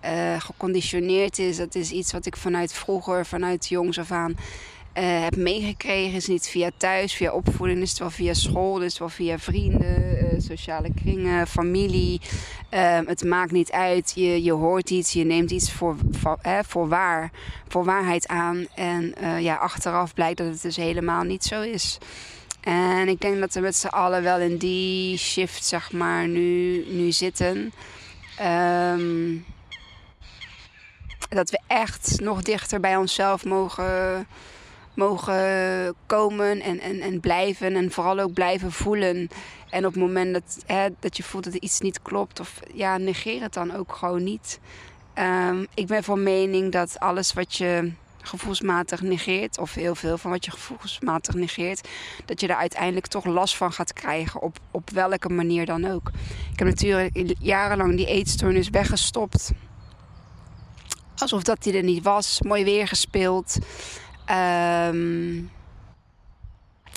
uh, 0.04 0.40
geconditioneerd 0.40 1.38
is. 1.38 1.56
Dat 1.56 1.74
is 1.74 1.90
iets 1.90 2.12
wat 2.12 2.26
ik 2.26 2.36
vanuit 2.36 2.72
vroeger, 2.72 3.26
vanuit 3.26 3.68
jongs 3.68 3.98
af 3.98 4.10
aan 4.10 4.30
uh, 4.30 5.22
heb 5.22 5.36
meegekregen. 5.36 6.16
Is 6.16 6.26
niet 6.26 6.48
via 6.48 6.70
thuis, 6.76 7.14
via 7.14 7.32
opvoeding, 7.32 7.82
is 7.82 7.90
het 7.90 7.98
wel 7.98 8.10
via 8.10 8.34
school, 8.34 8.80
is 8.80 8.90
het 8.90 8.98
wel 8.98 9.08
via 9.08 9.38
vrienden, 9.38 10.24
uh, 10.24 10.40
sociale 10.40 10.90
kringen, 11.02 11.46
familie. 11.46 12.20
Ehm, 12.68 13.06
het 13.06 13.24
maakt 13.24 13.52
niet 13.52 13.72
uit. 13.72 14.12
Je, 14.14 14.42
je 14.42 14.52
hoort 14.52 14.90
iets, 14.90 15.12
je 15.12 15.24
neemt 15.24 15.50
iets 15.50 15.72
voor, 15.72 15.96
voor, 16.10 16.38
voor 16.66 16.88
waar, 16.88 17.30
voor 17.68 17.84
waarheid 17.84 18.28
aan. 18.28 18.66
En 18.74 19.14
ja, 19.40 19.54
achteraf 19.54 20.14
blijkt 20.14 20.38
dat 20.38 20.46
het 20.46 20.62
dus 20.62 20.76
helemaal 20.76 21.22
niet 21.22 21.44
zo 21.44 21.60
is. 21.60 21.98
En 22.60 23.08
ik 23.08 23.20
denk 23.20 23.40
dat 23.40 23.54
we 23.54 23.60
met 23.60 23.76
z'n 23.76 23.86
allen 23.86 24.22
wel 24.22 24.38
in 24.38 24.56
die 24.56 25.16
shift, 25.18 25.64
zeg 25.64 25.92
maar, 25.92 26.28
nu, 26.28 26.84
nu 26.88 27.12
zitten. 27.12 27.72
Um, 28.42 29.44
dat 31.30 31.50
we 31.50 31.58
echt 31.66 32.20
nog 32.20 32.42
dichter 32.42 32.80
bij 32.80 32.96
onszelf 32.96 33.44
mogen, 33.44 34.26
mogen 34.94 35.94
komen 36.06 36.60
en, 36.60 36.80
en, 36.80 37.00
en 37.00 37.20
blijven. 37.20 37.76
En 37.76 37.92
vooral 37.92 38.18
ook 38.18 38.32
blijven 38.32 38.72
voelen. 38.72 39.28
En 39.70 39.86
op 39.86 39.92
het 39.92 40.02
moment 40.02 40.32
dat, 40.32 40.58
hè, 40.66 40.88
dat 40.98 41.16
je 41.16 41.22
voelt 41.22 41.44
dat 41.44 41.54
er 41.54 41.62
iets 41.62 41.80
niet 41.80 42.02
klopt, 42.02 42.40
of 42.40 42.60
ja, 42.74 42.96
negeer 42.96 43.42
het 43.42 43.54
dan 43.54 43.76
ook 43.76 43.94
gewoon 43.94 44.24
niet. 44.24 44.60
Um, 45.18 45.66
ik 45.74 45.86
ben 45.86 46.04
van 46.04 46.22
mening 46.22 46.72
dat 46.72 46.98
alles 46.98 47.32
wat 47.32 47.56
je 47.56 47.92
gevoelsmatig 48.22 49.02
negeert, 49.02 49.58
of 49.58 49.74
heel 49.74 49.94
veel 49.94 50.18
van 50.18 50.30
wat 50.30 50.44
je 50.44 50.50
gevoelsmatig 50.50 51.34
negeert, 51.34 51.88
dat 52.24 52.40
je 52.40 52.46
daar 52.46 52.56
uiteindelijk 52.56 53.06
toch 53.06 53.24
last 53.24 53.56
van 53.56 53.72
gaat 53.72 53.92
krijgen, 53.92 54.42
op, 54.42 54.58
op 54.70 54.90
welke 54.90 55.28
manier 55.28 55.66
dan 55.66 55.90
ook. 55.90 56.10
Ik 56.52 56.58
heb 56.58 56.68
natuurlijk 56.68 57.34
jarenlang 57.38 57.96
die 57.96 58.06
eetstoornis 58.06 58.68
weggestopt 58.68 59.50
alsof 61.22 61.42
dat 61.42 61.64
hij 61.64 61.74
er 61.74 61.82
niet 61.82 62.02
was. 62.02 62.42
Mooi 62.42 62.64
weer 62.64 62.88
gespeeld. 62.88 63.58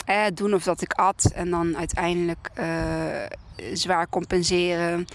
Eh, 0.06 0.26
doen 0.34 0.54
of 0.54 0.64
dat 0.64 0.82
ik 0.82 0.94
at 0.94 1.32
en 1.36 1.50
dan 1.50 1.78
uiteindelijk 1.78 2.50
uh, 2.60 3.26
zwaar 3.74 4.10
compenseren. 4.10 5.06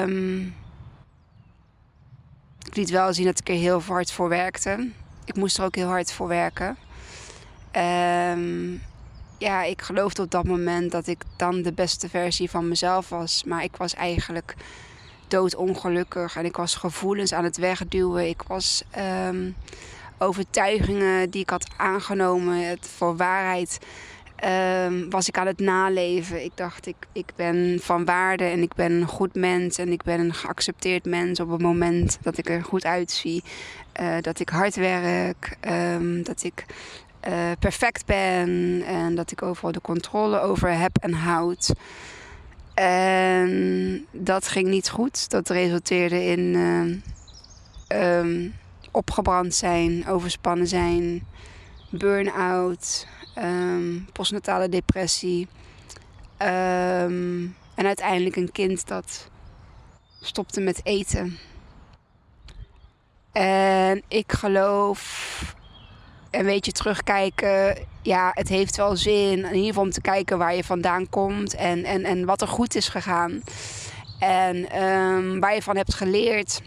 Um, 0.00 0.54
ik 2.66 2.76
liet 2.76 2.90
wel 2.90 3.12
zien 3.12 3.24
dat 3.24 3.38
ik 3.38 3.48
er 3.48 3.54
heel 3.54 3.82
hard 3.82 4.12
voor 4.12 4.28
werkte. 4.28 4.90
Ik 5.24 5.36
moest 5.36 5.58
er 5.58 5.64
ook 5.64 5.74
heel 5.74 5.88
hard 5.88 6.12
voor 6.12 6.28
werken. 6.28 6.76
Um, 7.76 8.82
ja, 9.38 9.62
ik 9.62 9.82
geloofde 9.82 10.22
op 10.22 10.30
dat 10.30 10.44
moment 10.44 10.90
dat 10.90 11.06
ik 11.06 11.22
dan 11.36 11.62
de 11.62 11.72
beste 11.72 12.08
versie 12.08 12.50
van 12.50 12.68
mezelf 12.68 13.08
was. 13.08 13.44
Maar 13.44 13.64
ik 13.64 13.76
was 13.76 13.94
eigenlijk 13.94 14.54
doodongelukkig 15.28 16.36
en 16.36 16.44
ik 16.44 16.56
was 16.56 16.74
gevoelens 16.74 17.32
aan 17.32 17.44
het 17.44 17.56
wegduwen. 17.56 18.28
Ik 18.28 18.42
was 18.42 18.82
um, 19.26 19.54
overtuigingen 20.18 21.30
die 21.30 21.42
ik 21.42 21.50
had 21.50 21.66
aangenomen 21.76 22.78
voor 22.80 23.16
waarheid. 23.16 23.78
Um, 24.86 25.10
was 25.10 25.28
ik 25.28 25.38
aan 25.38 25.46
het 25.46 25.60
naleven. 25.60 26.44
Ik 26.44 26.52
dacht, 26.54 26.86
ik, 26.86 26.96
ik 27.12 27.32
ben 27.36 27.78
van 27.82 28.04
waarde 28.04 28.44
en 28.44 28.62
ik 28.62 28.74
ben 28.74 28.92
een 28.92 29.06
goed 29.06 29.34
mens 29.34 29.78
en 29.78 29.88
ik 29.88 30.02
ben 30.02 30.20
een 30.20 30.34
geaccepteerd 30.34 31.04
mens 31.04 31.40
op 31.40 31.50
het 31.50 31.60
moment 31.60 32.18
dat 32.22 32.38
ik 32.38 32.48
er 32.48 32.64
goed 32.64 32.84
uitzie. 32.84 33.42
Uh, 34.00 34.16
dat 34.20 34.40
ik 34.40 34.48
hard 34.48 34.74
werk, 34.74 35.56
um, 35.68 36.22
dat 36.22 36.42
ik 36.42 36.64
uh, 37.28 37.50
perfect 37.58 38.06
ben 38.06 38.82
en 38.86 39.14
dat 39.14 39.30
ik 39.30 39.42
overal 39.42 39.72
de 39.72 39.80
controle 39.80 40.40
over 40.40 40.78
heb 40.78 40.96
en 41.00 41.12
houd. 41.12 41.72
En 42.74 44.06
dat 44.10 44.48
ging 44.48 44.68
niet 44.68 44.90
goed. 44.90 45.30
Dat 45.30 45.48
resulteerde 45.48 46.24
in 46.24 46.40
uh, 47.92 48.50
opgebrand 48.90 49.54
zijn, 49.54 50.06
overspannen 50.06 50.66
zijn, 50.66 51.26
burn-out, 51.90 53.06
um, 53.38 54.06
postnatale 54.12 54.68
depressie. 54.68 55.48
Um, 56.38 57.56
en 57.74 57.86
uiteindelijk 57.86 58.36
een 58.36 58.52
kind 58.52 58.86
dat 58.88 59.28
stopte 60.20 60.60
met 60.60 60.80
eten. 60.84 61.38
En 63.32 64.02
ik 64.08 64.32
geloof 64.32 65.54
een 66.34 66.44
beetje 66.44 66.72
terugkijken. 66.72 67.76
Ja, 68.02 68.30
het 68.34 68.48
heeft 68.48 68.76
wel 68.76 68.96
zin. 68.96 69.44
In 69.44 69.54
ieder 69.54 69.66
geval 69.66 69.82
om 69.82 69.90
te 69.90 70.00
kijken 70.00 70.38
waar 70.38 70.54
je 70.54 70.64
vandaan 70.64 71.08
komt 71.08 71.54
en, 71.54 71.84
en, 71.84 72.04
en 72.04 72.24
wat 72.24 72.40
er 72.40 72.48
goed 72.48 72.74
is 72.74 72.88
gegaan. 72.88 73.42
En 74.18 74.82
um, 74.82 75.40
waar 75.40 75.54
je 75.54 75.62
van 75.62 75.76
hebt 75.76 75.94
geleerd. 75.94 76.62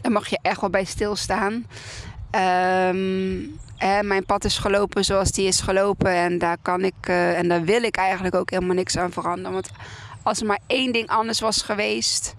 Daar 0.00 0.12
mag 0.12 0.28
je 0.28 0.38
echt 0.42 0.60
wel 0.60 0.70
bij 0.70 0.84
stilstaan. 0.84 1.52
Um, 1.52 3.58
hè, 3.76 4.02
mijn 4.02 4.24
pad 4.24 4.44
is 4.44 4.58
gelopen 4.58 5.04
zoals 5.04 5.30
die 5.30 5.46
is 5.46 5.60
gelopen. 5.60 6.10
En 6.10 6.38
daar 6.38 6.56
kan 6.62 6.84
ik 6.84 7.08
uh, 7.08 7.38
en 7.38 7.48
daar 7.48 7.64
wil 7.64 7.82
ik 7.82 7.96
eigenlijk 7.96 8.34
ook 8.34 8.50
helemaal 8.50 8.74
niks 8.74 8.96
aan 8.96 9.12
veranderen. 9.12 9.52
Want 9.52 9.70
als 10.22 10.40
er 10.40 10.46
maar 10.46 10.60
één 10.66 10.92
ding 10.92 11.08
anders 11.08 11.40
was 11.40 11.62
geweest. 11.62 12.34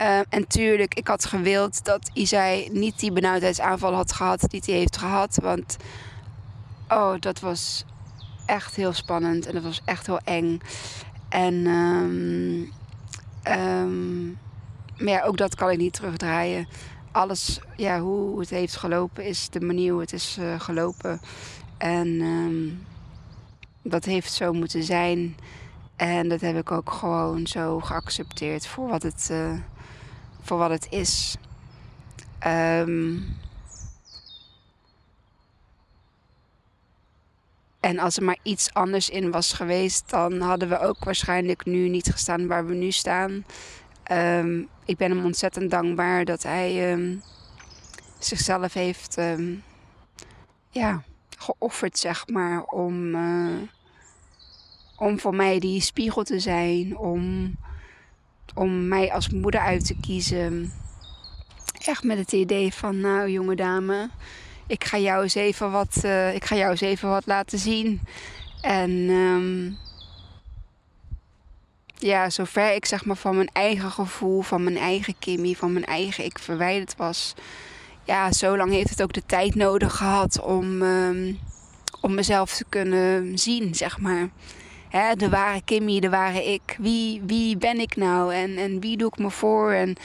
Uh, 0.00 0.18
en 0.28 0.46
tuurlijk, 0.46 0.94
ik 0.94 1.08
had 1.08 1.24
gewild 1.24 1.84
dat 1.84 2.10
Isai 2.12 2.68
niet 2.72 2.98
die 2.98 3.12
benauwdheidsaanval 3.12 3.94
had 3.94 4.12
gehad 4.12 4.44
die 4.48 4.62
hij 4.64 4.74
heeft 4.74 4.96
gehad. 4.96 5.38
Want 5.42 5.76
oh, 6.88 7.14
dat 7.18 7.40
was 7.40 7.84
echt 8.46 8.74
heel 8.74 8.92
spannend 8.92 9.46
en 9.46 9.54
dat 9.54 9.62
was 9.62 9.80
echt 9.84 10.06
heel 10.06 10.20
eng. 10.24 10.60
En 11.28 11.54
um, 11.66 12.72
um, 13.52 14.38
maar 14.98 15.12
ja, 15.12 15.22
ook 15.22 15.36
dat 15.36 15.54
kan 15.54 15.70
ik 15.70 15.78
niet 15.78 15.92
terugdraaien. 15.92 16.68
Alles, 17.12 17.60
ja, 17.76 18.00
hoe 18.00 18.40
het 18.40 18.50
heeft 18.50 18.76
gelopen 18.76 19.24
is 19.24 19.48
de 19.48 19.60
manier 19.60 19.92
hoe 19.92 20.00
het 20.00 20.12
is 20.12 20.36
uh, 20.40 20.60
gelopen. 20.60 21.20
En 21.78 22.86
dat 23.82 24.04
heeft 24.04 24.32
zo 24.32 24.52
moeten 24.52 24.82
zijn. 24.82 25.36
En 25.96 26.28
dat 26.28 26.40
heb 26.40 26.56
ik 26.56 26.70
ook 26.70 26.90
gewoon 26.90 27.46
zo 27.46 27.80
geaccepteerd 27.80 28.66
voor 28.66 28.88
wat 28.88 29.02
het, 29.02 29.28
uh, 29.32 29.52
voor 30.42 30.58
wat 30.58 30.70
het 30.70 30.86
is. 30.90 31.36
Um, 32.46 33.36
en 37.80 37.98
als 37.98 38.16
er 38.16 38.24
maar 38.24 38.38
iets 38.42 38.74
anders 38.74 39.10
in 39.10 39.30
was 39.30 39.52
geweest, 39.52 40.10
dan 40.10 40.40
hadden 40.40 40.68
we 40.68 40.78
ook 40.78 41.04
waarschijnlijk 41.04 41.64
nu 41.64 41.88
niet 41.88 42.10
gestaan 42.12 42.46
waar 42.46 42.66
we 42.66 42.74
nu 42.74 42.90
staan. 42.90 43.44
Um, 44.12 44.68
ik 44.84 44.96
ben 44.96 45.10
hem 45.10 45.24
ontzettend 45.24 45.70
dankbaar 45.70 46.24
dat 46.24 46.42
hij 46.42 46.92
um, 46.92 47.22
zichzelf 48.18 48.72
heeft 48.72 49.18
ja, 50.70 51.02
geofferd, 51.38 51.98
zeg 51.98 52.28
maar, 52.28 52.62
om, 52.62 53.14
uh, 53.14 53.62
om 54.96 55.20
voor 55.20 55.34
mij 55.34 55.58
die 55.58 55.80
spiegel 55.80 56.22
te 56.22 56.40
zijn, 56.40 56.96
om, 56.96 57.54
om 58.54 58.88
mij 58.88 59.12
als 59.12 59.28
moeder 59.28 59.60
uit 59.60 59.86
te 59.86 59.96
kiezen. 60.00 60.72
Echt 61.84 62.04
met 62.04 62.18
het 62.18 62.32
idee 62.32 62.74
van, 62.74 63.00
nou 63.00 63.30
jonge 63.30 63.56
dame, 63.56 64.10
ik 64.66 64.84
ga 64.84 64.98
jou 64.98 65.22
eens 65.22 65.34
even 65.34 65.70
wat, 65.70 66.00
uh, 66.04 66.34
ik 66.34 66.44
ga 66.44 66.56
jou 66.56 66.70
eens 66.70 66.80
even 66.80 67.08
wat 67.08 67.26
laten 67.26 67.58
zien. 67.58 68.00
En 68.60 68.90
um, 68.90 69.78
ja, 72.00 72.30
zover 72.30 72.74
ik 72.74 72.84
zeg 72.86 73.04
maar 73.04 73.16
van 73.16 73.36
mijn 73.36 73.50
eigen 73.52 73.90
gevoel, 73.90 74.40
van 74.40 74.64
mijn 74.64 74.76
eigen 74.76 75.18
Kimmy, 75.18 75.54
van 75.54 75.72
mijn 75.72 75.84
eigen 75.84 76.24
ik 76.24 76.38
verwijderd 76.38 76.96
was. 76.96 77.34
Ja, 78.04 78.32
zo 78.32 78.56
lang 78.56 78.72
heeft 78.72 78.90
het 78.90 79.02
ook 79.02 79.12
de 79.12 79.26
tijd 79.26 79.54
nodig 79.54 79.96
gehad 79.96 80.40
om, 80.40 80.82
um, 80.82 81.38
om 82.00 82.14
mezelf 82.14 82.56
te 82.56 82.64
kunnen 82.68 83.38
zien, 83.38 83.74
zeg 83.74 83.98
maar. 83.98 84.28
De 84.90 85.28
ware 85.28 85.62
Kimmy, 85.64 86.00
de 86.00 86.10
ware 86.10 86.52
ik. 86.52 86.76
Wie, 86.78 87.22
wie 87.26 87.56
ben 87.56 87.80
ik 87.80 87.96
nou 87.96 88.34
en, 88.34 88.56
en 88.56 88.80
wie 88.80 88.96
doe 88.96 89.08
ik 89.08 89.18
me 89.18 89.30
voor 89.30 89.72
en 89.72 89.96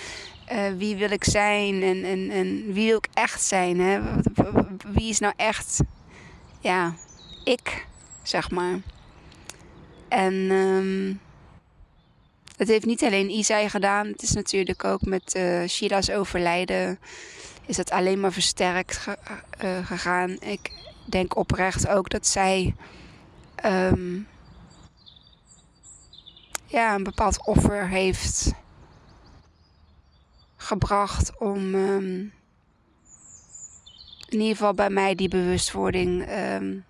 uh, 0.51 0.77
wie 0.77 0.95
wil 0.95 1.11
ik 1.11 1.23
zijn 1.23 1.83
en, 1.83 2.03
en, 2.03 2.29
en 2.29 2.73
wie 2.73 2.87
wil 2.87 2.97
ik 2.97 3.07
echt 3.13 3.41
zijn? 3.41 3.79
Hè? 3.79 4.01
Wie 4.87 5.09
is 5.09 5.19
nou 5.19 5.33
echt, 5.35 5.79
ja, 6.59 6.95
ik, 7.43 7.87
zeg 8.23 8.51
maar. 8.51 8.79
En 10.07 10.33
um, 10.33 11.19
het 12.57 12.67
heeft 12.67 12.85
niet 12.85 13.03
alleen 13.03 13.29
Isai 13.29 13.69
gedaan. 13.69 14.07
Het 14.07 14.21
is 14.21 14.31
natuurlijk 14.31 14.83
ook 14.83 15.01
met 15.01 15.35
uh, 15.37 15.67
Shida's 15.67 16.09
overlijden. 16.09 16.99
Is 17.65 17.77
het 17.77 17.91
alleen 17.91 18.19
maar 18.19 18.33
versterkt 18.33 18.97
ge 18.97 19.17
uh, 19.63 19.85
gegaan. 19.85 20.29
Ik 20.39 20.71
denk 21.05 21.35
oprecht 21.35 21.87
ook 21.87 22.09
dat 22.09 22.27
zij. 22.27 22.75
Um, 23.65 24.27
ja, 26.65 26.95
een 26.95 27.03
bepaald 27.03 27.45
offer 27.45 27.88
heeft 27.88 28.53
gebracht 30.57 31.38
om. 31.39 31.75
Um, 31.75 32.34
in 34.29 34.39
ieder 34.39 34.55
geval 34.55 34.74
bij 34.74 34.89
mij 34.89 35.15
die 35.15 35.29
bewustwording 35.29 36.29
um, 36.29 36.86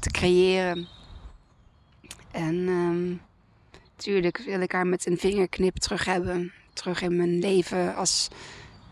te, 0.00 0.10
creëren. 0.10 0.88
En 2.30 2.54
um, 2.54 3.20
tuurlijk 3.96 4.42
wil 4.46 4.60
ik 4.60 4.72
haar 4.72 4.86
met 4.86 5.06
een 5.06 5.18
vingerknip 5.18 5.76
terug 5.76 6.04
hebben. 6.04 6.52
Terug 6.72 7.02
in 7.02 7.16
mijn 7.16 7.38
leven 7.38 7.94
als 7.94 8.28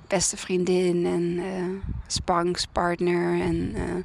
beste 0.07 0.37
vriendin 0.37 1.07
en 1.07 1.23
uh, 1.23 1.83
sparringspartner. 2.07 3.41
En 3.41 3.77
uh, 3.77 4.05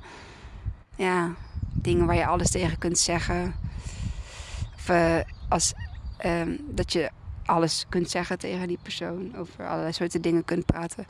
ja, 0.96 1.34
dingen 1.74 2.06
waar 2.06 2.16
je 2.16 2.26
alles 2.26 2.52
tegen 2.52 2.78
kunt 2.78 2.98
zeggen. 2.98 3.56
Uh, 4.90 5.20
als, 5.50 5.74
um, 6.26 6.60
dat 6.70 6.94
je 6.94 7.10
alles 7.46 7.86
kunt 7.90 8.10
zeggen 8.10 8.40
tegen 8.40 8.68
die 8.68 8.80
persoon. 8.82 9.38
Over 9.38 9.68
allerlei 9.68 9.94
soorten 9.94 10.22
dingen 10.22 10.46
kunt 10.46 10.66
praten. 10.66 11.06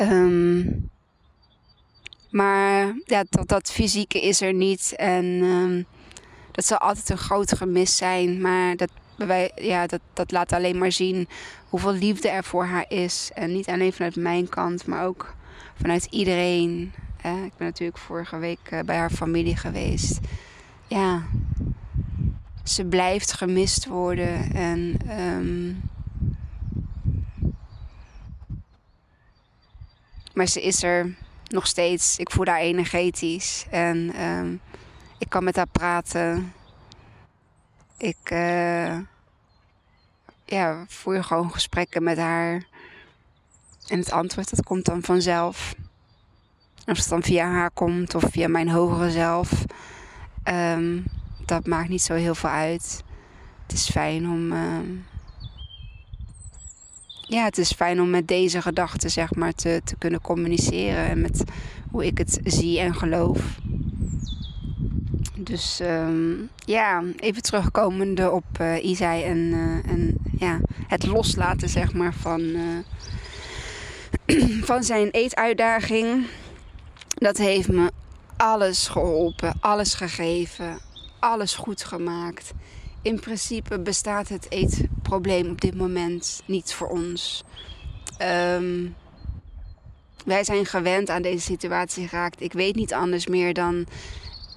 Um, 0.00 0.90
maar 2.30 2.94
ja, 3.04 3.24
dat, 3.28 3.48
dat 3.48 3.70
fysieke 3.70 4.20
is 4.20 4.40
er 4.40 4.52
niet. 4.52 4.94
En 4.96 5.24
um, 5.24 5.86
dat 6.50 6.64
zal 6.64 6.78
altijd 6.78 7.10
een 7.10 7.18
groot 7.18 7.56
gemis 7.56 7.96
zijn. 7.96 8.40
Maar 8.40 8.76
dat, 8.76 8.90
wij, 9.16 9.52
ja, 9.54 9.86
dat, 9.86 10.00
dat 10.12 10.30
laat 10.30 10.52
alleen 10.52 10.78
maar 10.78 10.92
zien 10.92 11.28
hoeveel 11.68 11.92
liefde 11.92 12.28
er 12.28 12.44
voor 12.44 12.64
haar 12.64 12.84
is. 12.88 13.30
En 13.34 13.52
niet 13.52 13.68
alleen 13.68 13.92
vanuit 13.92 14.16
mijn 14.16 14.48
kant, 14.48 14.86
maar 14.86 15.06
ook 15.06 15.34
vanuit 15.80 16.04
iedereen. 16.04 16.92
ik 17.22 17.52
ben 17.56 17.66
natuurlijk 17.66 17.98
vorige 17.98 18.38
week 18.38 18.58
eh, 18.70 18.80
bij 18.80 18.96
haar 18.96 19.10
familie 19.10 19.56
geweest. 19.56 20.20
Ja, 20.86 21.22
ze 22.64 22.84
blijft 22.84 23.32
gemist 23.32 23.86
worden. 23.86 24.52
En 24.54 24.96
um, 25.20 25.80
maar 30.34 30.46
ze 30.46 30.62
is 30.62 30.82
er 30.82 31.14
nog 31.48 31.66
steeds. 31.66 32.18
Ik 32.18 32.30
voel 32.30 32.46
haar 32.46 32.60
energetisch. 32.60 33.66
En 33.70 34.22
um, 34.22 34.60
ik 35.18 35.28
kan 35.28 35.44
met 35.44 35.56
haar 35.56 35.66
praten. 35.66 36.52
Ik 37.96 38.30
uh, 38.32 38.98
ja, 40.44 40.84
voer 40.88 41.24
gewoon 41.24 41.52
gesprekken 41.52 42.02
met 42.02 42.18
haar. 42.18 42.66
En 43.86 43.98
het 43.98 44.10
antwoord 44.10 44.50
dat 44.50 44.64
komt 44.64 44.84
dan 44.84 45.02
vanzelf. 45.02 45.74
Of 46.86 46.96
het 46.98 47.08
dan 47.08 47.22
via 47.22 47.50
haar 47.50 47.70
komt 47.70 48.14
of 48.14 48.24
via 48.30 48.48
mijn 48.48 48.68
hogere 48.68 49.10
zelf. 49.10 49.64
Um, 50.48 51.04
dat 51.48 51.66
maakt 51.66 51.88
niet 51.88 52.02
zo 52.02 52.14
heel 52.14 52.34
veel 52.34 52.50
uit. 52.50 53.04
Het 53.62 53.72
is 53.72 53.90
fijn 53.90 54.28
om. 54.28 54.52
Uh, 54.52 54.78
ja, 57.20 57.44
het 57.44 57.58
is 57.58 57.72
fijn 57.72 58.00
om 58.00 58.10
met 58.10 58.28
deze 58.28 58.62
gedachten 58.62 59.10
zeg 59.10 59.34
maar 59.34 59.52
te, 59.52 59.80
te 59.84 59.96
kunnen 59.96 60.20
communiceren. 60.20 61.06
En 61.06 61.20
met 61.20 61.44
hoe 61.90 62.06
ik 62.06 62.18
het 62.18 62.40
zie 62.44 62.78
en 62.78 62.94
geloof. 62.94 63.58
Dus 65.38 65.80
um, 65.82 66.48
ja, 66.64 67.02
even 67.16 67.42
terugkomende 67.42 68.30
op 68.30 68.44
uh, 68.60 68.84
Isai 68.84 69.22
en, 69.22 69.38
uh, 69.38 69.92
en 69.92 70.16
ja, 70.38 70.60
het 70.86 71.06
loslaten 71.06 71.68
zeg 71.68 71.92
maar 71.92 72.14
van, 72.14 72.40
uh, 72.40 72.78
van 74.70 74.84
zijn 74.84 75.10
eetuitdaging. 75.10 76.26
Dat 77.14 77.36
heeft 77.36 77.68
me 77.68 77.90
alles 78.36 78.88
geholpen, 78.88 79.54
alles 79.60 79.94
gegeven, 79.94 80.78
alles 81.24 81.54
goed 81.54 81.84
gemaakt. 81.84 82.52
In 83.02 83.20
principe 83.20 83.80
bestaat 83.80 84.28
het 84.28 84.46
eetprobleem 84.48 85.50
op 85.50 85.60
dit 85.60 85.74
moment 85.74 86.42
niet 86.46 86.74
voor 86.74 86.88
ons. 86.88 87.44
Um, 88.22 88.94
wij 90.24 90.44
zijn 90.44 90.66
gewend 90.66 91.10
aan 91.10 91.22
deze 91.22 91.44
situatie 91.44 92.08
geraakt. 92.08 92.40
Ik 92.40 92.52
weet 92.52 92.74
niet 92.74 92.94
anders 92.94 93.26
meer 93.26 93.54
dan 93.54 93.86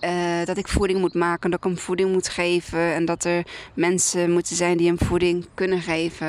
uh, 0.02 0.46
dat 0.46 0.58
ik 0.58 0.68
voeding 0.68 1.00
moet 1.00 1.14
maken, 1.14 1.50
dat 1.50 1.60
ik 1.60 1.66
hem 1.66 1.78
voeding 1.78 2.12
moet 2.12 2.30
geven 2.30 2.94
en 2.94 3.06
dat 3.06 3.24
er 3.24 3.46
mensen 3.74 4.32
moeten 4.32 4.56
zijn 4.56 4.78
die 4.78 4.88
hem 4.88 4.98
voeding 4.98 5.46
kunnen 5.54 5.82
geven. 5.82 6.28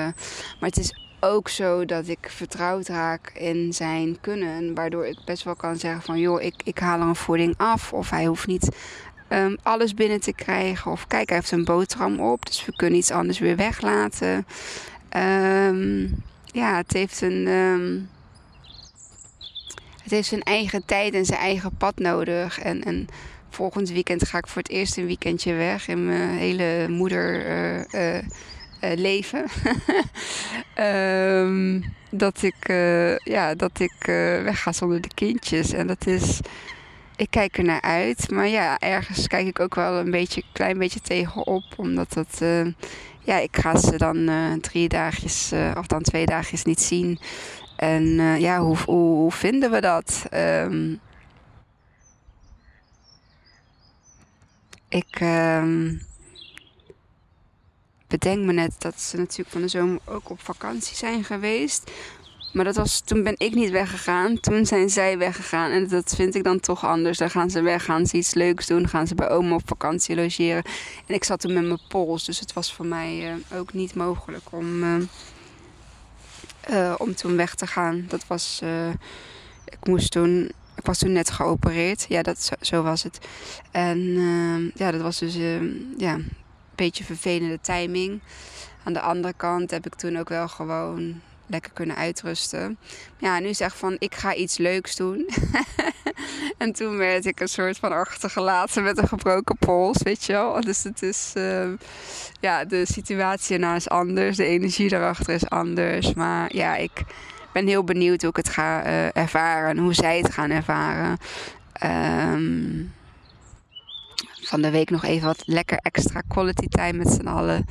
Maar 0.61 0.68
het 0.68 0.79
is 0.79 0.94
ook 1.20 1.48
zo 1.48 1.85
dat 1.85 2.09
ik 2.09 2.31
vertrouwd 2.31 2.88
raak 2.88 3.31
in 3.35 3.72
zijn 3.72 4.20
kunnen, 4.20 4.74
waardoor 4.74 5.07
ik 5.07 5.18
best 5.24 5.42
wel 5.42 5.57
kan 5.57 5.77
zeggen 5.77 6.03
van 6.03 6.18
joh, 6.18 6.42
ik, 6.42 6.55
ik 6.64 6.79
haal 6.79 7.01
er 7.01 7.07
een 7.07 7.16
voeding 7.16 7.55
af 7.57 7.92
of 7.92 8.11
hij 8.11 8.27
hoeft 8.27 8.46
niet 8.46 8.68
um, 9.29 9.57
alles 9.62 9.95
binnen 9.95 10.21
te 10.21 10.33
krijgen. 10.33 10.91
Of 10.91 11.07
kijk, 11.07 11.29
hij 11.29 11.38
heeft 11.38 11.51
een 11.51 11.64
boterham 11.64 12.21
op, 12.21 12.47
dus 12.47 12.64
we 12.64 12.77
kunnen 12.77 12.99
iets 12.99 13.11
anders 13.11 13.38
weer 13.38 13.57
weglaten. 13.57 14.47
Um, 15.17 16.23
ja, 16.45 16.77
het 16.77 16.93
heeft 16.93 17.21
een. 17.21 17.47
Um, 17.47 18.09
het 20.03 20.11
heeft 20.11 20.29
zijn 20.29 20.43
eigen 20.43 20.85
tijd 20.85 21.14
en 21.14 21.25
zijn 21.25 21.41
eigen 21.41 21.77
pad 21.77 21.99
nodig. 21.99 22.59
En, 22.59 22.85
en 22.85 23.07
volgend 23.51 23.91
weekend 23.91 24.29
ga 24.29 24.38
ik 24.38 24.47
voor 24.47 24.62
het 24.62 24.71
eerst 24.71 24.97
een 24.97 25.07
weekendje 25.07 25.55
weg 25.55 25.88
in 25.88 26.07
mijn 26.07 26.31
hele 26.31 26.87
moeder 26.88 27.47
uh, 27.47 28.14
uh, 28.14 28.23
leven. 28.81 29.45
um, 30.79 31.85
dat 32.11 32.43
ik, 32.43 32.69
ja, 33.25 33.55
dat 33.55 33.81
ik 33.81 33.93
weg 34.43 34.62
ga 34.62 34.73
zonder 34.73 35.01
de 35.01 35.14
kindjes. 35.14 35.73
En 35.73 35.87
dat 35.87 36.07
is. 36.07 36.41
Ik 37.18 37.31
kijk 37.31 37.59
er 37.59 37.64
naar 37.64 37.81
uit. 37.81 38.31
Maar 38.31 38.48
ja, 38.48 38.78
ergens 38.78 39.26
kijk 39.26 39.46
ik 39.46 39.61
ook 39.61 39.74
wel 39.74 39.94
een 39.94 40.11
beetje, 40.11 40.42
klein 40.52 40.78
beetje 40.78 41.00
tegenop. 41.00 41.64
Omdat 41.76 42.12
dat 42.12 42.38
ja, 43.20 43.38
ik 43.38 43.57
ga 43.57 43.76
ze 43.76 43.96
dan 43.96 44.31
drie 44.61 44.88
dagjes, 44.88 45.52
of 45.76 45.87
dan 45.87 46.02
twee 46.02 46.26
dagjes 46.26 46.64
niet 46.64 46.81
zien. 46.81 47.18
En 47.76 48.04
ja, 48.40 48.61
hoe, 48.61 48.76
hoe, 48.87 49.33
vinden 49.33 49.70
we 49.70 49.81
dat? 49.81 50.26
Ehm, 50.31 50.94
ik 54.88 55.20
ehm, 55.20 55.96
bedenk 58.07 58.44
me 58.44 58.52
net 58.52 58.74
dat 58.78 59.00
ze 59.00 59.16
natuurlijk 59.16 59.50
van 59.50 59.61
de 59.61 59.68
zomer 59.68 60.00
ook 60.04 60.31
op 60.31 60.40
vakantie 60.40 60.96
zijn 60.96 61.24
geweest. 61.24 61.90
Maar 62.53 62.65
dat 62.65 62.77
was, 62.77 63.01
toen 63.01 63.23
ben 63.23 63.35
ik 63.37 63.55
niet 63.55 63.71
weggegaan. 63.71 64.41
Toen 64.41 64.67
zijn 64.67 64.91
zij 64.91 65.19
weggegaan. 65.19 65.71
En 65.71 65.89
dat 65.89 66.15
vind 66.15 66.35
ik 66.35 66.45
dan 66.45 66.61
toch 66.61 66.85
anders. 66.87 67.19
Dan 67.19 67.31
gaan 67.31 67.51
ze 67.51 67.61
weg, 67.61 67.85
gaan 67.85 68.07
ze 68.07 68.17
iets 68.17 68.35
leuks 68.35 68.67
doen. 68.67 68.89
Gaan 68.89 69.07
ze 69.07 69.15
bij 69.15 69.31
oma 69.31 69.55
op 69.55 69.69
vakantie 69.69 70.17
logeren. 70.17 70.63
En 71.07 71.15
ik 71.15 71.25
zat 71.25 71.41
toen 71.41 71.53
met 71.53 71.65
mijn 71.65 71.81
pols. 71.89 72.25
Dus 72.25 72.41
het 72.41 72.53
was 72.53 72.75
voor 72.75 72.87
mij 72.87 73.39
uh, 73.51 73.59
ook 73.59 73.73
niet 73.73 73.95
mogelijk 73.95 74.43
om, 74.51 74.83
uh, 74.83 74.97
uh, 76.71 76.95
om 76.99 77.15
toen 77.15 77.37
weg 77.37 77.55
te 77.55 77.67
gaan. 77.67 78.05
Dat 78.09 78.27
was... 78.27 78.63
ik 79.65 79.87
moest 79.87 80.11
toen... 80.11 80.51
Ik 80.77 80.87
was 80.87 80.99
toen 80.99 81.13
net 81.13 81.31
geopereerd. 81.31 82.07
Ja, 82.09 82.23
dat, 82.23 82.43
zo, 82.43 82.55
zo 82.61 82.83
was 82.83 83.03
het. 83.03 83.19
En 83.71 83.99
ja, 84.75 84.91
dat 84.91 85.01
was 85.01 85.19
dus 85.19 85.35
ja, 85.97 86.13
een 86.15 86.33
beetje 86.75 87.05
vervelende 87.05 87.59
timing. 87.61 88.21
Aan 88.85 88.93
de 88.93 89.01
andere 89.01 89.35
kant 89.37 89.71
heb 89.71 89.87
ik 89.87 89.95
toen 89.95 90.19
ook 90.19 90.29
wel 90.29 90.49
gewoon 90.49 91.21
lekker 91.49 91.73
kunnen 91.73 91.97
uitrusten. 91.97 92.79
Ja, 93.19 93.39
nu 93.39 93.55
zeg 93.55 93.77
van 93.77 93.97
ik 93.99 94.15
ga 94.15 94.35
iets 94.35 94.59
leuks 94.59 94.97
doen. 94.97 95.29
en 96.59 96.73
toen 96.73 96.97
werd 96.97 97.27
ik 97.27 97.41
een 97.41 97.49
soort 97.49 97.79
van 97.79 97.93
achtergelaten 97.93 98.83
met 98.83 98.99
een 98.99 99.09
gebroken 99.09 99.57
pols, 99.59 100.03
weet 100.03 100.25
je 100.25 100.33
wel. 100.33 100.61
Dus 100.61 100.83
het 100.83 101.03
is, 101.03 101.33
uh, 101.37 101.69
ja, 102.41 102.65
de 102.65 102.87
situatie 102.87 103.55
ernaar 103.55 103.77
is 103.77 103.89
anders, 103.89 104.37
de 104.37 104.45
energie 104.45 104.89
daarachter 104.89 105.35
is 105.35 105.49
anders. 105.49 106.15
Maar 106.15 106.55
ja, 106.55 106.77
ik 106.77 107.03
ben 107.53 107.67
heel 107.67 107.85
benieuwd 107.85 108.21
hoe 108.21 108.31
ik 108.31 108.37
het 108.37 108.49
ga 108.49 108.87
uh, 108.87 109.17
ervaren 109.17 109.71
en 109.71 109.79
hoe 109.79 109.95
zij 109.95 110.19
het 110.19 110.33
gaan 110.33 110.51
ervaren. 110.51 111.19
Um, 111.85 112.93
van 114.42 114.62
de 114.62 114.70
week 114.70 114.90
nog 114.90 115.05
even 115.05 115.27
wat 115.27 115.42
lekker 115.46 115.79
extra 115.83 116.22
quality 116.29 116.68
time 116.68 116.92
met 116.92 117.09
z'n 117.09 117.27
allen. 117.27 117.66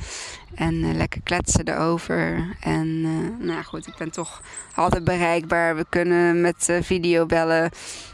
En 0.54 0.74
uh, 0.74 0.94
lekker 0.94 1.20
kletsen 1.22 1.68
erover. 1.68 2.56
En 2.60 2.86
uh, 2.86 3.46
nou 3.46 3.62
goed, 3.64 3.86
ik 3.86 3.96
ben 3.96 4.10
toch 4.10 4.42
altijd 4.74 5.04
bereikbaar. 5.04 5.76
We 5.76 5.86
kunnen 5.88 6.40
met 6.40 6.66
uh, 6.70 6.82
video 6.82 7.26
bellen. 7.26 7.70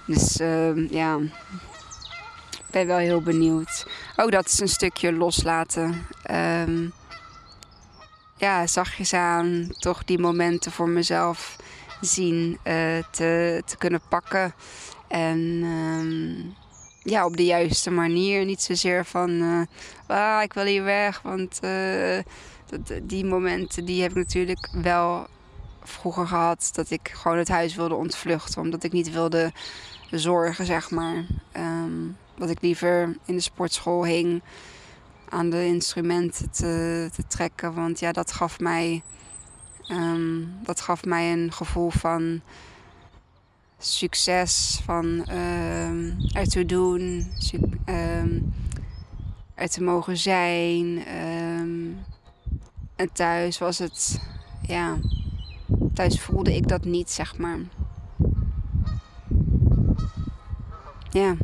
Dus 0.07 0.41
ehm, 0.41 0.87
ja, 0.91 1.19
ik 2.51 2.71
ben 2.71 2.87
wel 2.87 2.97
heel 2.97 3.23
benieuwd. 3.23 3.87
Ook 4.17 4.31
dat 4.31 4.47
is 4.47 4.61
een 4.61 4.69
stukje 4.69 5.13
loslaten. 5.13 6.07
Um, 6.67 6.93
ja, 8.37 8.67
zachtjes 8.67 9.13
aan 9.13 9.69
toch 9.79 10.05
die 10.05 10.19
momenten 10.19 10.73
voor 10.73 10.89
mezelf 10.89 11.57
zien 12.01 12.59
te, 13.11 13.63
te 13.65 13.77
kunnen 13.79 14.01
pakken. 14.09 14.55
En... 15.09 15.39
Um, 15.65 16.63
ja, 17.05 17.25
op 17.25 17.37
de 17.37 17.45
juiste 17.45 17.91
manier. 17.91 18.45
Niet 18.45 18.63
zozeer 18.63 19.05
van, 19.05 19.31
uh, 19.31 19.61
ah, 20.07 20.43
ik 20.43 20.53
wil 20.53 20.65
hier 20.65 20.85
weg. 20.85 21.23
Want 21.23 21.59
uh, 21.65 22.19
dat, 22.67 23.01
die 23.03 23.25
momenten 23.25 23.85
die 23.85 24.03
heb 24.03 24.11
ik 24.11 24.17
natuurlijk 24.17 24.71
wel 24.83 25.27
vroeger 25.83 26.27
gehad. 26.27 26.71
Dat 26.73 26.91
ik 26.91 27.11
gewoon 27.13 27.39
het 27.39 27.49
huis 27.49 27.75
wilde 27.75 27.95
ontvluchten. 27.95 28.63
Omdat 28.63 28.85
ik 28.85 28.93
niet 28.93 29.13
wilde 29.13 29.53
zorgen, 30.11 30.67
zeg 30.67 30.91
maar. 30.91 31.25
Um, 31.57 32.17
dat 32.37 32.51
ik 32.51 32.63
liever 32.63 33.17
in 33.25 33.35
de 33.35 33.41
sportschool 33.41 34.05
hing 34.05 34.43
aan 35.29 35.51
de 35.51 35.67
instrumenten 35.67 36.51
te, 36.51 37.09
te 37.15 37.27
trekken. 37.27 37.75
Want 37.75 37.99
ja, 37.99 38.13
dat 38.13 38.33
gaf 38.33 38.61
mij, 38.61 39.03
um, 39.89 40.55
dat 40.63 40.81
gaf 40.81 41.05
mij 41.05 41.33
een 41.33 41.53
gevoel 41.53 41.91
van 41.91 42.41
succes, 43.79 44.81
van 44.85 45.05
um, 45.31 46.17
er 46.33 46.49
te 46.49 46.67
doen, 46.67 47.33
um, 47.87 48.55
er 49.55 49.69
te 49.69 49.83
mogen 49.83 50.17
zijn. 50.17 51.05
Um, 51.59 51.97
en 52.97 53.13
thuis 53.13 53.59
was 53.59 53.79
het, 53.79 54.21
ja, 54.67 54.99
thuis 55.95 56.21
voelde 56.21 56.55
ik 56.55 56.69
dat 56.69 56.85
niet, 56.85 57.11
zeg 57.11 57.39
maar. 57.39 57.59
Ja. 61.11 61.37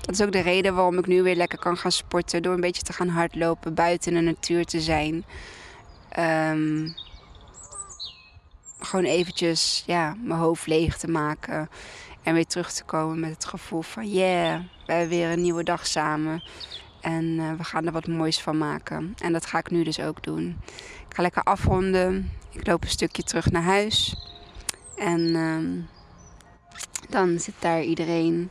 Dat 0.00 0.14
is 0.14 0.22
ook 0.22 0.32
de 0.32 0.40
reden 0.40 0.74
waarom 0.74 0.98
ik 0.98 1.06
nu 1.06 1.22
weer 1.22 1.36
lekker 1.36 1.58
kan 1.58 1.76
gaan 1.76 1.92
sporten. 1.92 2.42
Door 2.42 2.54
een 2.54 2.60
beetje 2.60 2.82
te 2.82 2.92
gaan 2.92 3.08
hardlopen, 3.08 3.74
buiten 3.74 4.12
in 4.12 4.24
de 4.24 4.30
natuur 4.30 4.64
te 4.64 4.80
zijn. 4.80 5.24
Gewoon 8.84 9.04
eventjes 9.04 9.82
ja, 9.86 10.16
mijn 10.22 10.40
hoofd 10.40 10.66
leeg 10.66 10.96
te 10.96 11.08
maken. 11.08 11.68
En 12.22 12.34
weer 12.34 12.46
terug 12.46 12.72
te 12.72 12.84
komen 12.84 13.20
met 13.20 13.30
het 13.30 13.44
gevoel 13.44 13.82
van 13.82 14.10
yeah, 14.10 14.60
we 14.86 14.92
hebben 14.92 15.08
weer 15.08 15.30
een 15.30 15.42
nieuwe 15.42 15.62
dag 15.62 15.86
samen. 15.86 16.42
En 17.00 17.24
uh, 17.24 17.52
we 17.52 17.64
gaan 17.64 17.86
er 17.86 17.92
wat 17.92 18.06
moois 18.06 18.40
van 18.40 18.58
maken. 18.58 19.14
En 19.22 19.32
dat 19.32 19.46
ga 19.46 19.58
ik 19.58 19.70
nu 19.70 19.84
dus 19.84 20.00
ook 20.00 20.22
doen. 20.22 20.56
Ik 21.08 21.16
ga 21.16 21.22
lekker 21.22 21.42
afronden. 21.42 22.30
Ik 22.50 22.66
loop 22.66 22.82
een 22.82 22.88
stukje 22.88 23.22
terug 23.22 23.50
naar 23.50 23.62
huis. 23.62 24.16
En 24.96 25.20
uh, 25.20 25.84
dan 27.08 27.38
zit 27.38 27.54
daar 27.58 27.82
iedereen, 27.82 28.50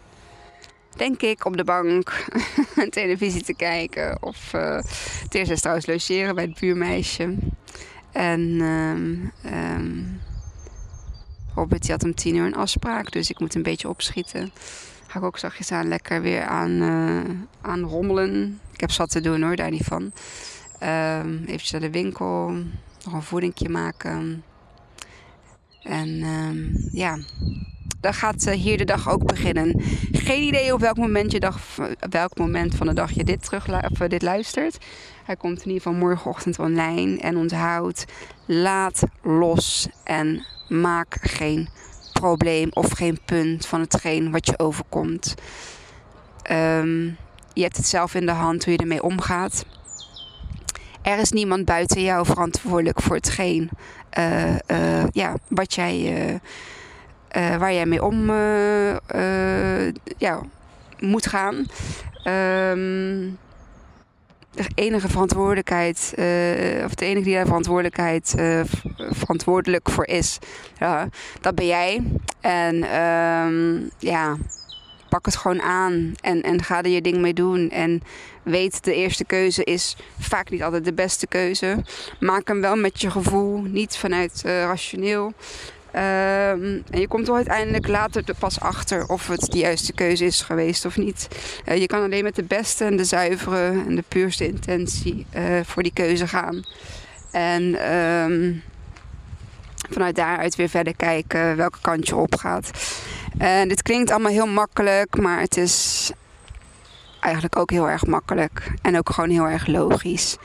denk 0.95 1.21
ik, 1.21 1.45
op 1.45 1.57
de 1.57 1.63
bank 1.63 2.25
televisie 2.89 3.43
te 3.43 3.55
kijken. 3.55 4.17
Of 4.21 4.53
uh, 4.53 4.79
het 5.29 5.61
trouwens 5.61 5.85
logeren 5.85 6.35
bij 6.35 6.43
het 6.43 6.59
buurmeisje. 6.59 7.37
En 8.11 8.39
um, 8.61 9.31
um, 9.45 10.21
Robert 11.55 11.89
had 11.89 12.03
om 12.03 12.15
tien 12.15 12.35
uur 12.35 12.45
een 12.45 12.55
afspraak, 12.55 13.11
dus 13.11 13.29
ik 13.29 13.39
moet 13.39 13.55
een 13.55 13.63
beetje 13.63 13.89
opschieten. 13.89 14.51
Ga 15.07 15.19
ik 15.19 15.25
ook 15.25 15.37
zachtjes 15.37 15.71
aan 15.71 15.87
lekker 15.87 16.21
weer 16.21 16.43
aan, 16.43 16.71
uh, 16.71 17.29
aan 17.61 17.81
rommelen. 17.81 18.59
Ik 18.73 18.79
heb 18.79 18.91
zat 18.91 19.09
te 19.09 19.21
doen 19.21 19.41
hoor, 19.41 19.55
daar 19.55 19.71
niet 19.71 19.83
van. 19.83 20.01
Um, 20.83 21.43
eventjes 21.43 21.71
naar 21.71 21.81
de 21.81 21.91
winkel, 21.91 22.49
nog 23.03 23.13
een 23.13 23.21
voedingje 23.21 23.69
maken. 23.69 24.43
En 25.83 26.09
ja, 26.91 27.19
dan 28.01 28.13
gaat 28.13 28.45
uh, 28.47 28.53
hier 28.53 28.77
de 28.77 28.85
dag 28.85 29.09
ook 29.09 29.25
beginnen. 29.25 29.81
Geen 30.11 30.43
idee 30.43 30.73
op 30.73 30.79
welk 30.79 30.97
moment, 30.97 31.31
je 31.31 31.39
dag, 31.39 31.59
welk 32.09 32.37
moment 32.37 32.75
van 32.75 32.87
de 32.87 32.93
dag 32.93 33.11
je 33.11 33.23
dit, 33.23 33.43
terug, 33.43 33.67
of, 33.67 33.99
uh, 34.01 34.09
dit 34.09 34.21
luistert. 34.21 34.77
Hij 35.23 35.35
komt 35.35 35.59
in 35.59 35.67
ieder 35.67 35.81
geval 35.81 35.99
morgenochtend 35.99 36.59
online. 36.59 37.19
En 37.19 37.37
onthoud, 37.37 38.05
laat 38.45 39.03
los 39.21 39.87
en 40.03 40.45
maak 40.67 41.17
geen 41.21 41.69
probleem 42.13 42.69
of 42.73 42.91
geen 42.91 43.19
punt 43.25 43.65
van 43.65 43.79
hetgeen 43.79 44.31
wat 44.31 44.45
je 44.45 44.59
overkomt. 44.59 45.35
Um, 46.51 47.17
je 47.53 47.61
hebt 47.61 47.77
het 47.77 47.87
zelf 47.87 48.13
in 48.13 48.25
de 48.25 48.31
hand 48.31 48.63
hoe 48.63 48.73
je 48.73 48.79
ermee 48.79 49.03
omgaat. 49.03 49.65
Er 51.01 51.19
is 51.19 51.31
niemand 51.31 51.65
buiten 51.65 52.01
jou 52.01 52.25
verantwoordelijk 52.25 53.01
voor 53.01 53.15
hetgeen 53.15 53.69
uh, 54.17 55.07
ja, 55.11 55.35
wat 55.47 55.73
jij, 55.73 56.39
waar 57.33 57.73
jij 57.73 57.85
mee 57.85 58.03
om 58.03 58.31
ja, 60.17 60.41
moet 60.99 61.27
gaan. 61.27 61.55
Um, 62.27 63.37
de 64.51 64.69
enige 64.75 65.07
verantwoordelijkheid, 65.09 66.13
of 66.85 66.95
de 66.95 67.05
enige 67.05 67.23
die 67.23 67.35
daar 67.35 67.45
verantwoordelijkheid 67.45 68.35
verantwoordelijk 69.09 69.89
voor 69.89 70.05
is, 70.05 70.37
dat 71.41 71.55
ben 71.55 71.65
jij. 71.65 72.03
En 72.41 73.01
um, 73.01 73.89
ja, 73.97 74.37
pak 75.09 75.25
het 75.25 75.35
gewoon 75.35 75.61
aan 75.61 76.13
en, 76.21 76.41
en 76.41 76.63
ga 76.63 76.83
er 76.83 76.89
je 76.89 77.01
ding 77.01 77.17
mee 77.17 77.33
doen. 77.33 77.69
En 77.69 78.03
weet, 78.43 78.83
de 78.83 78.93
eerste 78.93 79.25
keuze 79.25 79.63
is 79.63 79.97
vaak 80.19 80.49
niet 80.49 80.63
altijd 80.63 80.85
de 80.85 80.93
beste 80.93 81.27
keuze. 81.27 81.83
Maak 82.19 82.47
hem 82.47 82.61
wel 82.61 82.75
met 82.75 83.01
je 83.01 83.11
gevoel, 83.11 83.61
niet 83.61 83.97
vanuit 83.97 84.41
rationeel. 84.43 85.33
Um, 85.95 86.83
en 86.89 86.99
je 86.99 87.07
komt 87.07 87.29
uiteindelijk 87.29 87.87
later 87.87 88.23
er 88.25 88.35
pas 88.39 88.59
achter 88.59 89.07
of 89.07 89.27
het 89.27 89.41
de 89.51 89.57
juiste 89.57 89.93
keuze 89.93 90.25
is 90.25 90.41
geweest 90.41 90.85
of 90.85 90.97
niet. 90.97 91.27
Uh, 91.65 91.77
je 91.77 91.87
kan 91.87 92.03
alleen 92.03 92.23
met 92.23 92.35
de 92.35 92.43
beste 92.43 92.85
en 92.85 92.97
de 92.97 93.03
zuivere 93.03 93.83
en 93.87 93.95
de 93.95 94.03
puurste 94.07 94.47
intentie 94.47 95.25
uh, 95.35 95.59
voor 95.63 95.83
die 95.83 95.93
keuze 95.93 96.27
gaan. 96.27 96.63
En 97.31 97.93
um, 97.95 98.63
vanuit 99.89 100.15
daaruit 100.15 100.55
weer 100.55 100.69
verder 100.69 100.95
kijken 100.95 101.55
welke 101.55 101.77
kant 101.81 102.07
je 102.07 102.15
op 102.15 102.35
gaat. 102.35 102.71
En 103.37 103.67
dit 103.67 103.81
klinkt 103.81 104.11
allemaal 104.11 104.31
heel 104.31 104.47
makkelijk, 104.47 105.17
maar 105.17 105.39
het 105.39 105.57
is 105.57 106.11
eigenlijk 107.19 107.57
ook 107.57 107.71
heel 107.71 107.89
erg 107.89 108.05
makkelijk. 108.05 108.71
En 108.81 108.97
ook 108.97 109.09
gewoon 109.09 109.29
heel 109.29 109.47
erg 109.47 109.67
logisch. 109.67 110.37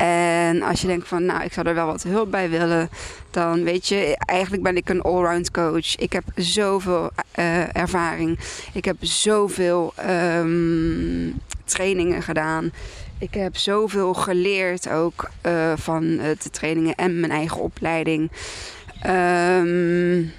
En 0.00 0.62
als 0.62 0.80
je 0.80 0.86
denkt 0.86 1.08
van, 1.08 1.24
nou, 1.24 1.44
ik 1.44 1.52
zou 1.52 1.68
er 1.68 1.74
wel 1.74 1.86
wat 1.86 2.02
hulp 2.02 2.30
bij 2.30 2.50
willen, 2.50 2.88
dan 3.30 3.64
weet 3.64 3.88
je, 3.88 4.16
eigenlijk 4.16 4.62
ben 4.62 4.76
ik 4.76 4.88
een 4.88 5.00
allround 5.00 5.50
coach. 5.50 5.96
Ik 5.96 6.12
heb 6.12 6.24
zoveel 6.36 7.10
uh, 7.38 7.76
ervaring. 7.76 8.38
Ik 8.72 8.84
heb 8.84 8.96
zoveel 9.00 9.94
um, 10.08 11.40
trainingen 11.64 12.22
gedaan. 12.22 12.72
ik 13.18 13.34
heb 13.34 13.56
zoveel 13.56 14.14
geleerd 14.14 14.90
ook 14.90 15.30
uh, 15.46 15.72
van 15.76 16.16
de 16.16 16.50
trainingen 16.50 16.94
en 16.94 17.20
mijn 17.20 17.32
eigen 17.32 17.60
opleiding. 17.60 18.30
Um, 19.06 20.32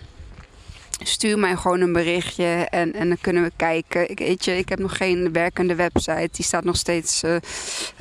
stuur 1.03 1.39
mij 1.39 1.55
gewoon 1.55 1.81
een 1.81 1.93
berichtje 1.93 2.67
en, 2.69 2.93
en 2.93 3.07
dan 3.07 3.17
kunnen 3.21 3.43
we 3.43 3.51
kijken. 3.55 4.09
Ik, 4.09 4.19
weet 4.19 4.45
je, 4.45 4.57
ik 4.57 4.69
heb 4.69 4.79
nog 4.79 4.97
geen 4.97 5.31
werkende 5.31 5.75
website. 5.75 6.29
Die 6.31 6.45
staat 6.45 6.63
nog 6.63 6.75
steeds 6.75 7.23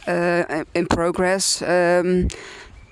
uh, 0.08 0.38
in 0.72 0.86
progress. 0.86 1.60
Um, 1.68 2.26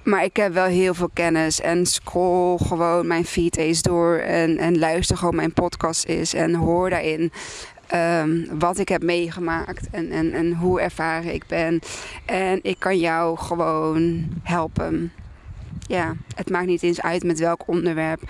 maar 0.09 0.25
ik 0.25 0.37
heb 0.37 0.53
wel 0.53 0.65
heel 0.65 0.95
veel 0.95 1.11
kennis 1.13 1.61
en 1.61 1.87
scroll 1.87 2.59
gewoon 2.59 3.07
mijn 3.07 3.25
feed 3.25 3.57
eens 3.57 3.83
door 3.83 4.17
en, 4.17 4.59
en 4.59 4.79
luister 4.79 5.17
gewoon 5.17 5.35
mijn 5.35 5.53
podcast 5.53 6.05
is 6.05 6.35
en 6.35 6.55
hoor 6.55 6.91
daarin 6.91 7.33
um, 7.95 8.59
wat 8.59 8.79
ik 8.79 8.89
heb 8.89 9.03
meegemaakt 9.03 9.91
en, 9.91 10.11
en, 10.11 10.33
en 10.33 10.53
hoe 10.53 10.81
ervaren 10.81 11.35
ik 11.35 11.47
ben. 11.47 11.81
En 12.25 12.59
ik 12.63 12.77
kan 12.79 12.99
jou 12.99 13.39
gewoon 13.39 14.29
helpen 14.43 15.13
ja, 15.89 16.15
het 16.35 16.51
maakt 16.51 16.67
niet 16.67 16.83
eens 16.83 17.01
uit 17.01 17.23
met 17.25 17.39
welk 17.39 17.63
onderwerp. 17.67 18.21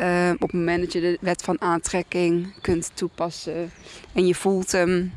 Uh, 0.00 0.30
op 0.34 0.40
het 0.40 0.52
moment 0.52 0.80
dat 0.80 0.92
je 0.92 1.00
de 1.00 1.18
wet 1.20 1.42
van 1.42 1.60
aantrekking 1.60 2.54
kunt 2.60 2.90
toepassen 2.94 3.70
en 4.12 4.26
je 4.26 4.34
voelt 4.34 4.72
hem, 4.72 5.12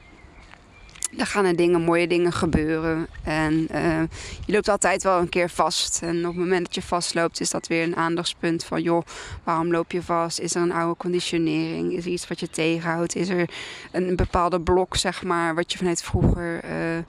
dan 1.11 1.25
gaan 1.25 1.45
er 1.45 1.55
dingen, 1.55 1.81
mooie 1.81 2.07
dingen 2.07 2.33
gebeuren. 2.33 3.07
En 3.23 3.67
uh, 3.71 4.01
je 4.45 4.53
loopt 4.53 4.69
altijd 4.69 5.03
wel 5.03 5.19
een 5.19 5.29
keer 5.29 5.49
vast. 5.49 6.01
En 6.01 6.17
op 6.17 6.33
het 6.33 6.43
moment 6.43 6.65
dat 6.65 6.75
je 6.75 6.81
vastloopt, 6.81 7.39
is 7.39 7.49
dat 7.49 7.67
weer 7.67 7.83
een 7.83 7.95
aandachtspunt 7.95 8.63
van: 8.63 8.81
joh, 8.81 9.05
waarom 9.43 9.71
loop 9.71 9.91
je 9.91 10.01
vast? 10.01 10.39
Is 10.39 10.55
er 10.55 10.61
een 10.61 10.71
oude 10.71 10.97
conditionering? 10.97 11.93
Is 11.93 12.05
er 12.05 12.11
iets 12.11 12.27
wat 12.27 12.39
je 12.39 12.49
tegenhoudt? 12.49 13.15
Is 13.15 13.29
er 13.29 13.49
een 13.91 14.15
bepaalde 14.15 14.61
blok, 14.61 14.95
zeg 14.95 15.23
maar, 15.23 15.55
wat 15.55 15.71
je 15.71 15.77
vanuit 15.77 16.03
vroeger 16.03 16.63
uh, 16.63 16.97
uh, 16.97 17.01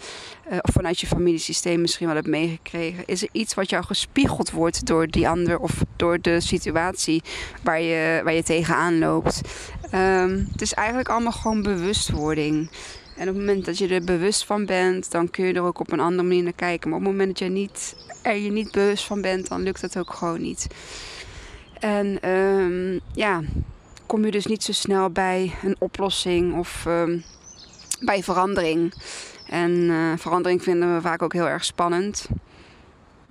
of 0.48 0.72
vanuit 0.72 1.00
je 1.00 1.06
familiesysteem 1.06 1.80
misschien 1.80 2.06
wel 2.06 2.16
hebt 2.16 2.28
meegekregen? 2.28 3.06
Is 3.06 3.22
er 3.22 3.28
iets 3.32 3.54
wat 3.54 3.70
jou 3.70 3.84
gespiegeld 3.84 4.50
wordt 4.50 4.86
door 4.86 5.06
die 5.06 5.28
ander 5.28 5.58
of 5.58 5.72
door 5.96 6.20
de 6.20 6.40
situatie 6.40 7.22
waar 7.62 7.80
je, 7.80 8.20
waar 8.24 8.34
je 8.34 8.42
tegenaan 8.42 8.98
loopt? 8.98 9.40
Um, 9.94 10.48
het 10.52 10.62
is 10.62 10.74
eigenlijk 10.74 11.08
allemaal 11.08 11.32
gewoon 11.32 11.62
bewustwording. 11.62 12.70
En 13.22 13.28
op 13.28 13.34
het 13.34 13.44
moment 13.46 13.64
dat 13.64 13.78
je 13.78 13.88
er 13.88 14.04
bewust 14.04 14.44
van 14.44 14.66
bent, 14.66 15.10
dan 15.10 15.30
kun 15.30 15.46
je 15.46 15.52
er 15.52 15.62
ook 15.62 15.80
op 15.80 15.92
een 15.92 16.00
andere 16.00 16.28
manier 16.28 16.42
naar 16.42 16.52
kijken. 16.52 16.90
Maar 16.90 16.98
op 16.98 17.04
het 17.04 17.12
moment 17.12 17.28
dat 17.28 17.48
je 17.48 17.54
niet, 17.54 17.96
er 18.22 18.36
je 18.36 18.50
niet 18.50 18.72
bewust 18.72 19.04
van 19.04 19.20
bent, 19.20 19.48
dan 19.48 19.62
lukt 19.62 19.80
dat 19.80 19.98
ook 19.98 20.12
gewoon 20.12 20.40
niet. 20.40 20.66
En 21.78 22.28
um, 22.30 23.00
ja, 23.14 23.40
kom 24.06 24.24
je 24.24 24.30
dus 24.30 24.46
niet 24.46 24.62
zo 24.62 24.72
snel 24.72 25.10
bij 25.10 25.54
een 25.62 25.76
oplossing 25.78 26.58
of 26.58 26.84
um, 26.88 27.24
bij 28.00 28.22
verandering. 28.22 28.94
En 29.48 29.70
uh, 29.70 30.12
verandering 30.16 30.62
vinden 30.62 30.94
we 30.94 31.00
vaak 31.00 31.22
ook 31.22 31.32
heel 31.32 31.48
erg 31.48 31.64
spannend. 31.64 32.28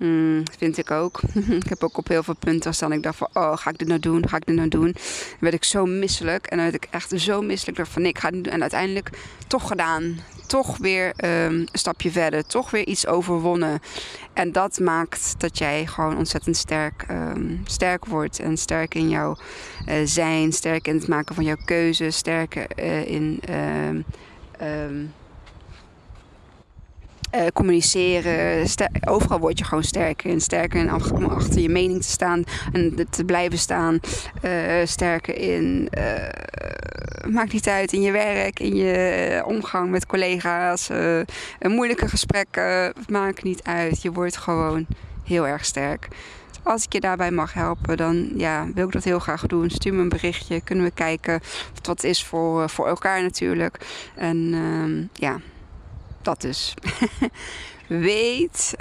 Mm, 0.02 0.42
vind 0.58 0.78
ik 0.78 0.90
ook. 0.90 1.20
ik 1.62 1.68
heb 1.68 1.82
ook 1.82 1.96
op 1.96 2.08
heel 2.08 2.22
veel 2.22 2.36
punten 2.38 2.74
staan. 2.74 2.92
Ik 2.92 3.02
dacht 3.02 3.16
van, 3.16 3.28
oh, 3.32 3.56
ga 3.56 3.70
ik 3.70 3.78
dit 3.78 3.88
nou 3.88 4.00
doen? 4.00 4.28
Ga 4.28 4.36
ik 4.36 4.46
dit 4.46 4.56
nou 4.56 4.68
doen? 4.68 4.92
Dan 4.92 5.38
werd 5.40 5.54
ik 5.54 5.64
zo 5.64 5.86
misselijk. 5.86 6.46
En 6.46 6.56
dan 6.56 6.70
werd 6.70 6.84
ik 6.84 6.90
echt 6.90 7.12
zo 7.16 7.42
misselijk. 7.42 7.78
Ik 7.78 7.86
van, 7.86 8.04
ik 8.04 8.18
ga 8.18 8.28
het 8.28 8.44
doen. 8.44 8.52
En 8.52 8.60
uiteindelijk 8.60 9.10
toch 9.46 9.68
gedaan. 9.68 10.18
Toch 10.46 10.76
weer 10.76 11.06
um, 11.06 11.60
een 11.60 11.68
stapje 11.72 12.10
verder. 12.10 12.46
Toch 12.46 12.70
weer 12.70 12.86
iets 12.86 13.06
overwonnen. 13.06 13.80
En 14.32 14.52
dat 14.52 14.78
maakt 14.78 15.34
dat 15.38 15.58
jij 15.58 15.86
gewoon 15.86 16.16
ontzettend 16.16 16.56
sterk, 16.56 17.06
um, 17.10 17.60
sterk 17.64 18.06
wordt. 18.06 18.38
En 18.38 18.56
sterk 18.56 18.94
in 18.94 19.08
jouw 19.08 19.36
uh, 19.88 19.94
zijn. 20.04 20.52
Sterk 20.52 20.88
in 20.88 20.94
het 20.94 21.08
maken 21.08 21.34
van 21.34 21.44
jouw 21.44 21.60
keuzes. 21.64 22.16
Sterker 22.16 22.66
uh, 22.78 23.06
in... 23.06 23.40
Um, 24.60 25.12
uh, 27.34 27.46
communiceren. 27.52 28.66
Overal 29.04 29.38
word 29.38 29.58
je 29.58 29.64
gewoon 29.64 29.84
sterker 29.84 30.30
en 30.30 30.40
sterker 30.40 30.80
in 30.80 31.12
om 31.14 31.24
achter 31.24 31.60
je 31.60 31.68
mening 31.68 32.02
te 32.02 32.08
staan 32.08 32.44
en 32.72 33.06
te 33.10 33.24
blijven 33.24 33.58
staan. 33.58 34.00
Uh, 34.44 34.52
sterker 34.84 35.36
in, 35.38 35.88
uh, 35.98 37.32
maakt 37.32 37.52
niet 37.52 37.68
uit, 37.68 37.92
in 37.92 38.02
je 38.02 38.10
werk, 38.10 38.60
in 38.60 38.74
je 38.76 39.42
omgang 39.46 39.90
met 39.90 40.06
collega's, 40.06 40.90
moeilijke 41.60 42.08
gesprekken, 42.08 42.92
maakt 43.08 43.42
niet 43.42 43.62
uit. 43.62 44.02
Je 44.02 44.12
wordt 44.12 44.36
gewoon 44.36 44.86
heel 45.24 45.46
erg 45.46 45.64
sterk. 45.64 46.08
Als 46.62 46.84
ik 46.84 46.92
je 46.92 47.00
daarbij 47.00 47.30
mag 47.30 47.54
helpen, 47.54 47.96
dan 47.96 48.30
ja, 48.36 48.66
wil 48.74 48.86
ik 48.86 48.92
dat 48.92 49.04
heel 49.04 49.18
graag 49.18 49.46
doen. 49.46 49.70
Stuur 49.70 49.94
me 49.94 50.00
een 50.00 50.08
berichtje, 50.08 50.60
kunnen 50.60 50.84
we 50.84 50.90
kijken 50.90 51.36
of 51.42 51.70
het 51.74 51.86
wat 51.86 52.04
is 52.04 52.24
voor, 52.24 52.70
voor 52.70 52.86
elkaar 52.86 53.22
natuurlijk. 53.22 53.86
En 54.16 54.50
ehm, 54.52 55.24
ja, 55.24 55.40
dat 56.24 56.40
dus. 56.40 56.74
weet, 57.86 58.74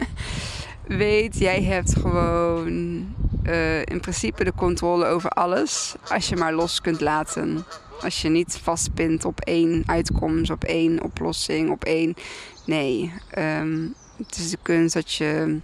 weet, 0.86 1.38
jij 1.38 1.62
hebt 1.62 1.94
gewoon 1.94 3.14
uh, 3.42 3.80
in 3.80 4.00
principe 4.00 4.44
de 4.44 4.54
controle 4.54 5.06
over 5.06 5.30
alles. 5.30 5.94
Als 6.08 6.28
je 6.28 6.36
maar 6.36 6.52
los 6.52 6.80
kunt 6.80 7.00
laten. 7.00 7.64
Als 8.02 8.22
je 8.22 8.28
niet 8.28 8.58
vastpint 8.62 9.24
op 9.24 9.40
één 9.40 9.82
uitkomst, 9.86 10.50
op 10.50 10.64
één 10.64 11.02
oplossing, 11.02 11.70
op 11.70 11.84
één. 11.84 12.14
Nee, 12.66 13.12
um, 13.38 13.94
het 14.16 14.36
is 14.36 14.50
de 14.50 14.58
kunst 14.62 14.94
dat 14.94 15.12
je 15.12 15.58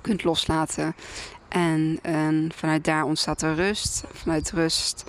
kunt 0.00 0.24
loslaten. 0.24 0.94
En, 1.48 1.98
en 2.02 2.50
vanuit 2.54 2.84
daar 2.84 3.04
ontstaat 3.04 3.42
er 3.42 3.54
rust. 3.54 4.04
Vanuit 4.12 4.50
rust 4.50 5.04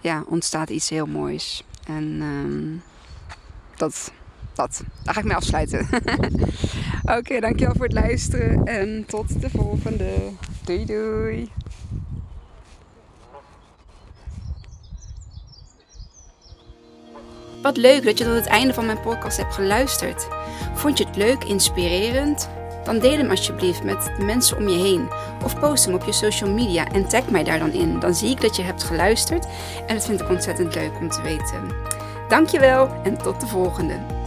ja, 0.00 0.24
ontstaat 0.26 0.70
iets 0.70 0.88
heel 0.88 1.06
moois. 1.06 1.64
En 1.86 2.20
um, 2.22 2.82
dat, 3.76 4.12
dat. 4.54 4.82
Daar 5.04 5.14
ga 5.14 5.20
ik 5.20 5.26
mee 5.26 5.36
afsluiten. 5.36 5.88
Oké, 7.18 7.40
dankjewel 7.40 7.74
voor 7.74 7.84
het 7.84 7.94
luisteren 7.94 8.64
en 8.64 9.04
tot 9.06 9.40
de 9.40 9.50
volgende. 9.50 10.14
Doei 10.64 10.84
doei. 10.84 11.50
Wat 17.62 17.76
leuk 17.76 18.04
dat 18.04 18.18
je 18.18 18.24
tot 18.24 18.34
het 18.34 18.46
einde 18.46 18.74
van 18.74 18.86
mijn 18.86 19.00
podcast 19.00 19.36
hebt 19.36 19.54
geluisterd. 19.54 20.28
Vond 20.74 20.98
je 20.98 21.04
het 21.04 21.16
leuk, 21.16 21.44
inspirerend? 21.44 22.48
Dan 22.84 22.98
deel 22.98 23.16
hem 23.16 23.30
alsjeblieft 23.30 23.82
met 23.82 24.12
de 24.18 24.24
mensen 24.24 24.56
om 24.56 24.68
je 24.68 24.82
heen. 24.82 25.08
Of 25.44 25.60
post 25.60 25.84
hem 25.84 25.94
op 25.94 26.04
je 26.04 26.12
social 26.12 26.50
media 26.50 26.88
en 26.92 27.08
tag 27.08 27.30
mij 27.30 27.44
daar 27.44 27.58
dan 27.58 27.72
in. 27.72 28.00
Dan 28.00 28.14
zie 28.14 28.30
ik 28.30 28.40
dat 28.40 28.56
je 28.56 28.62
hebt 28.62 28.82
geluisterd 28.82 29.46
en 29.86 29.94
dat 29.94 30.04
vind 30.04 30.20
ik 30.20 30.28
ontzettend 30.28 30.74
leuk 30.74 30.92
om 31.00 31.08
te 31.08 31.22
weten. 31.22 31.60
Dankjewel 32.32 32.88
en 33.02 33.16
tot 33.16 33.40
de 33.40 33.46
volgende. 33.46 34.21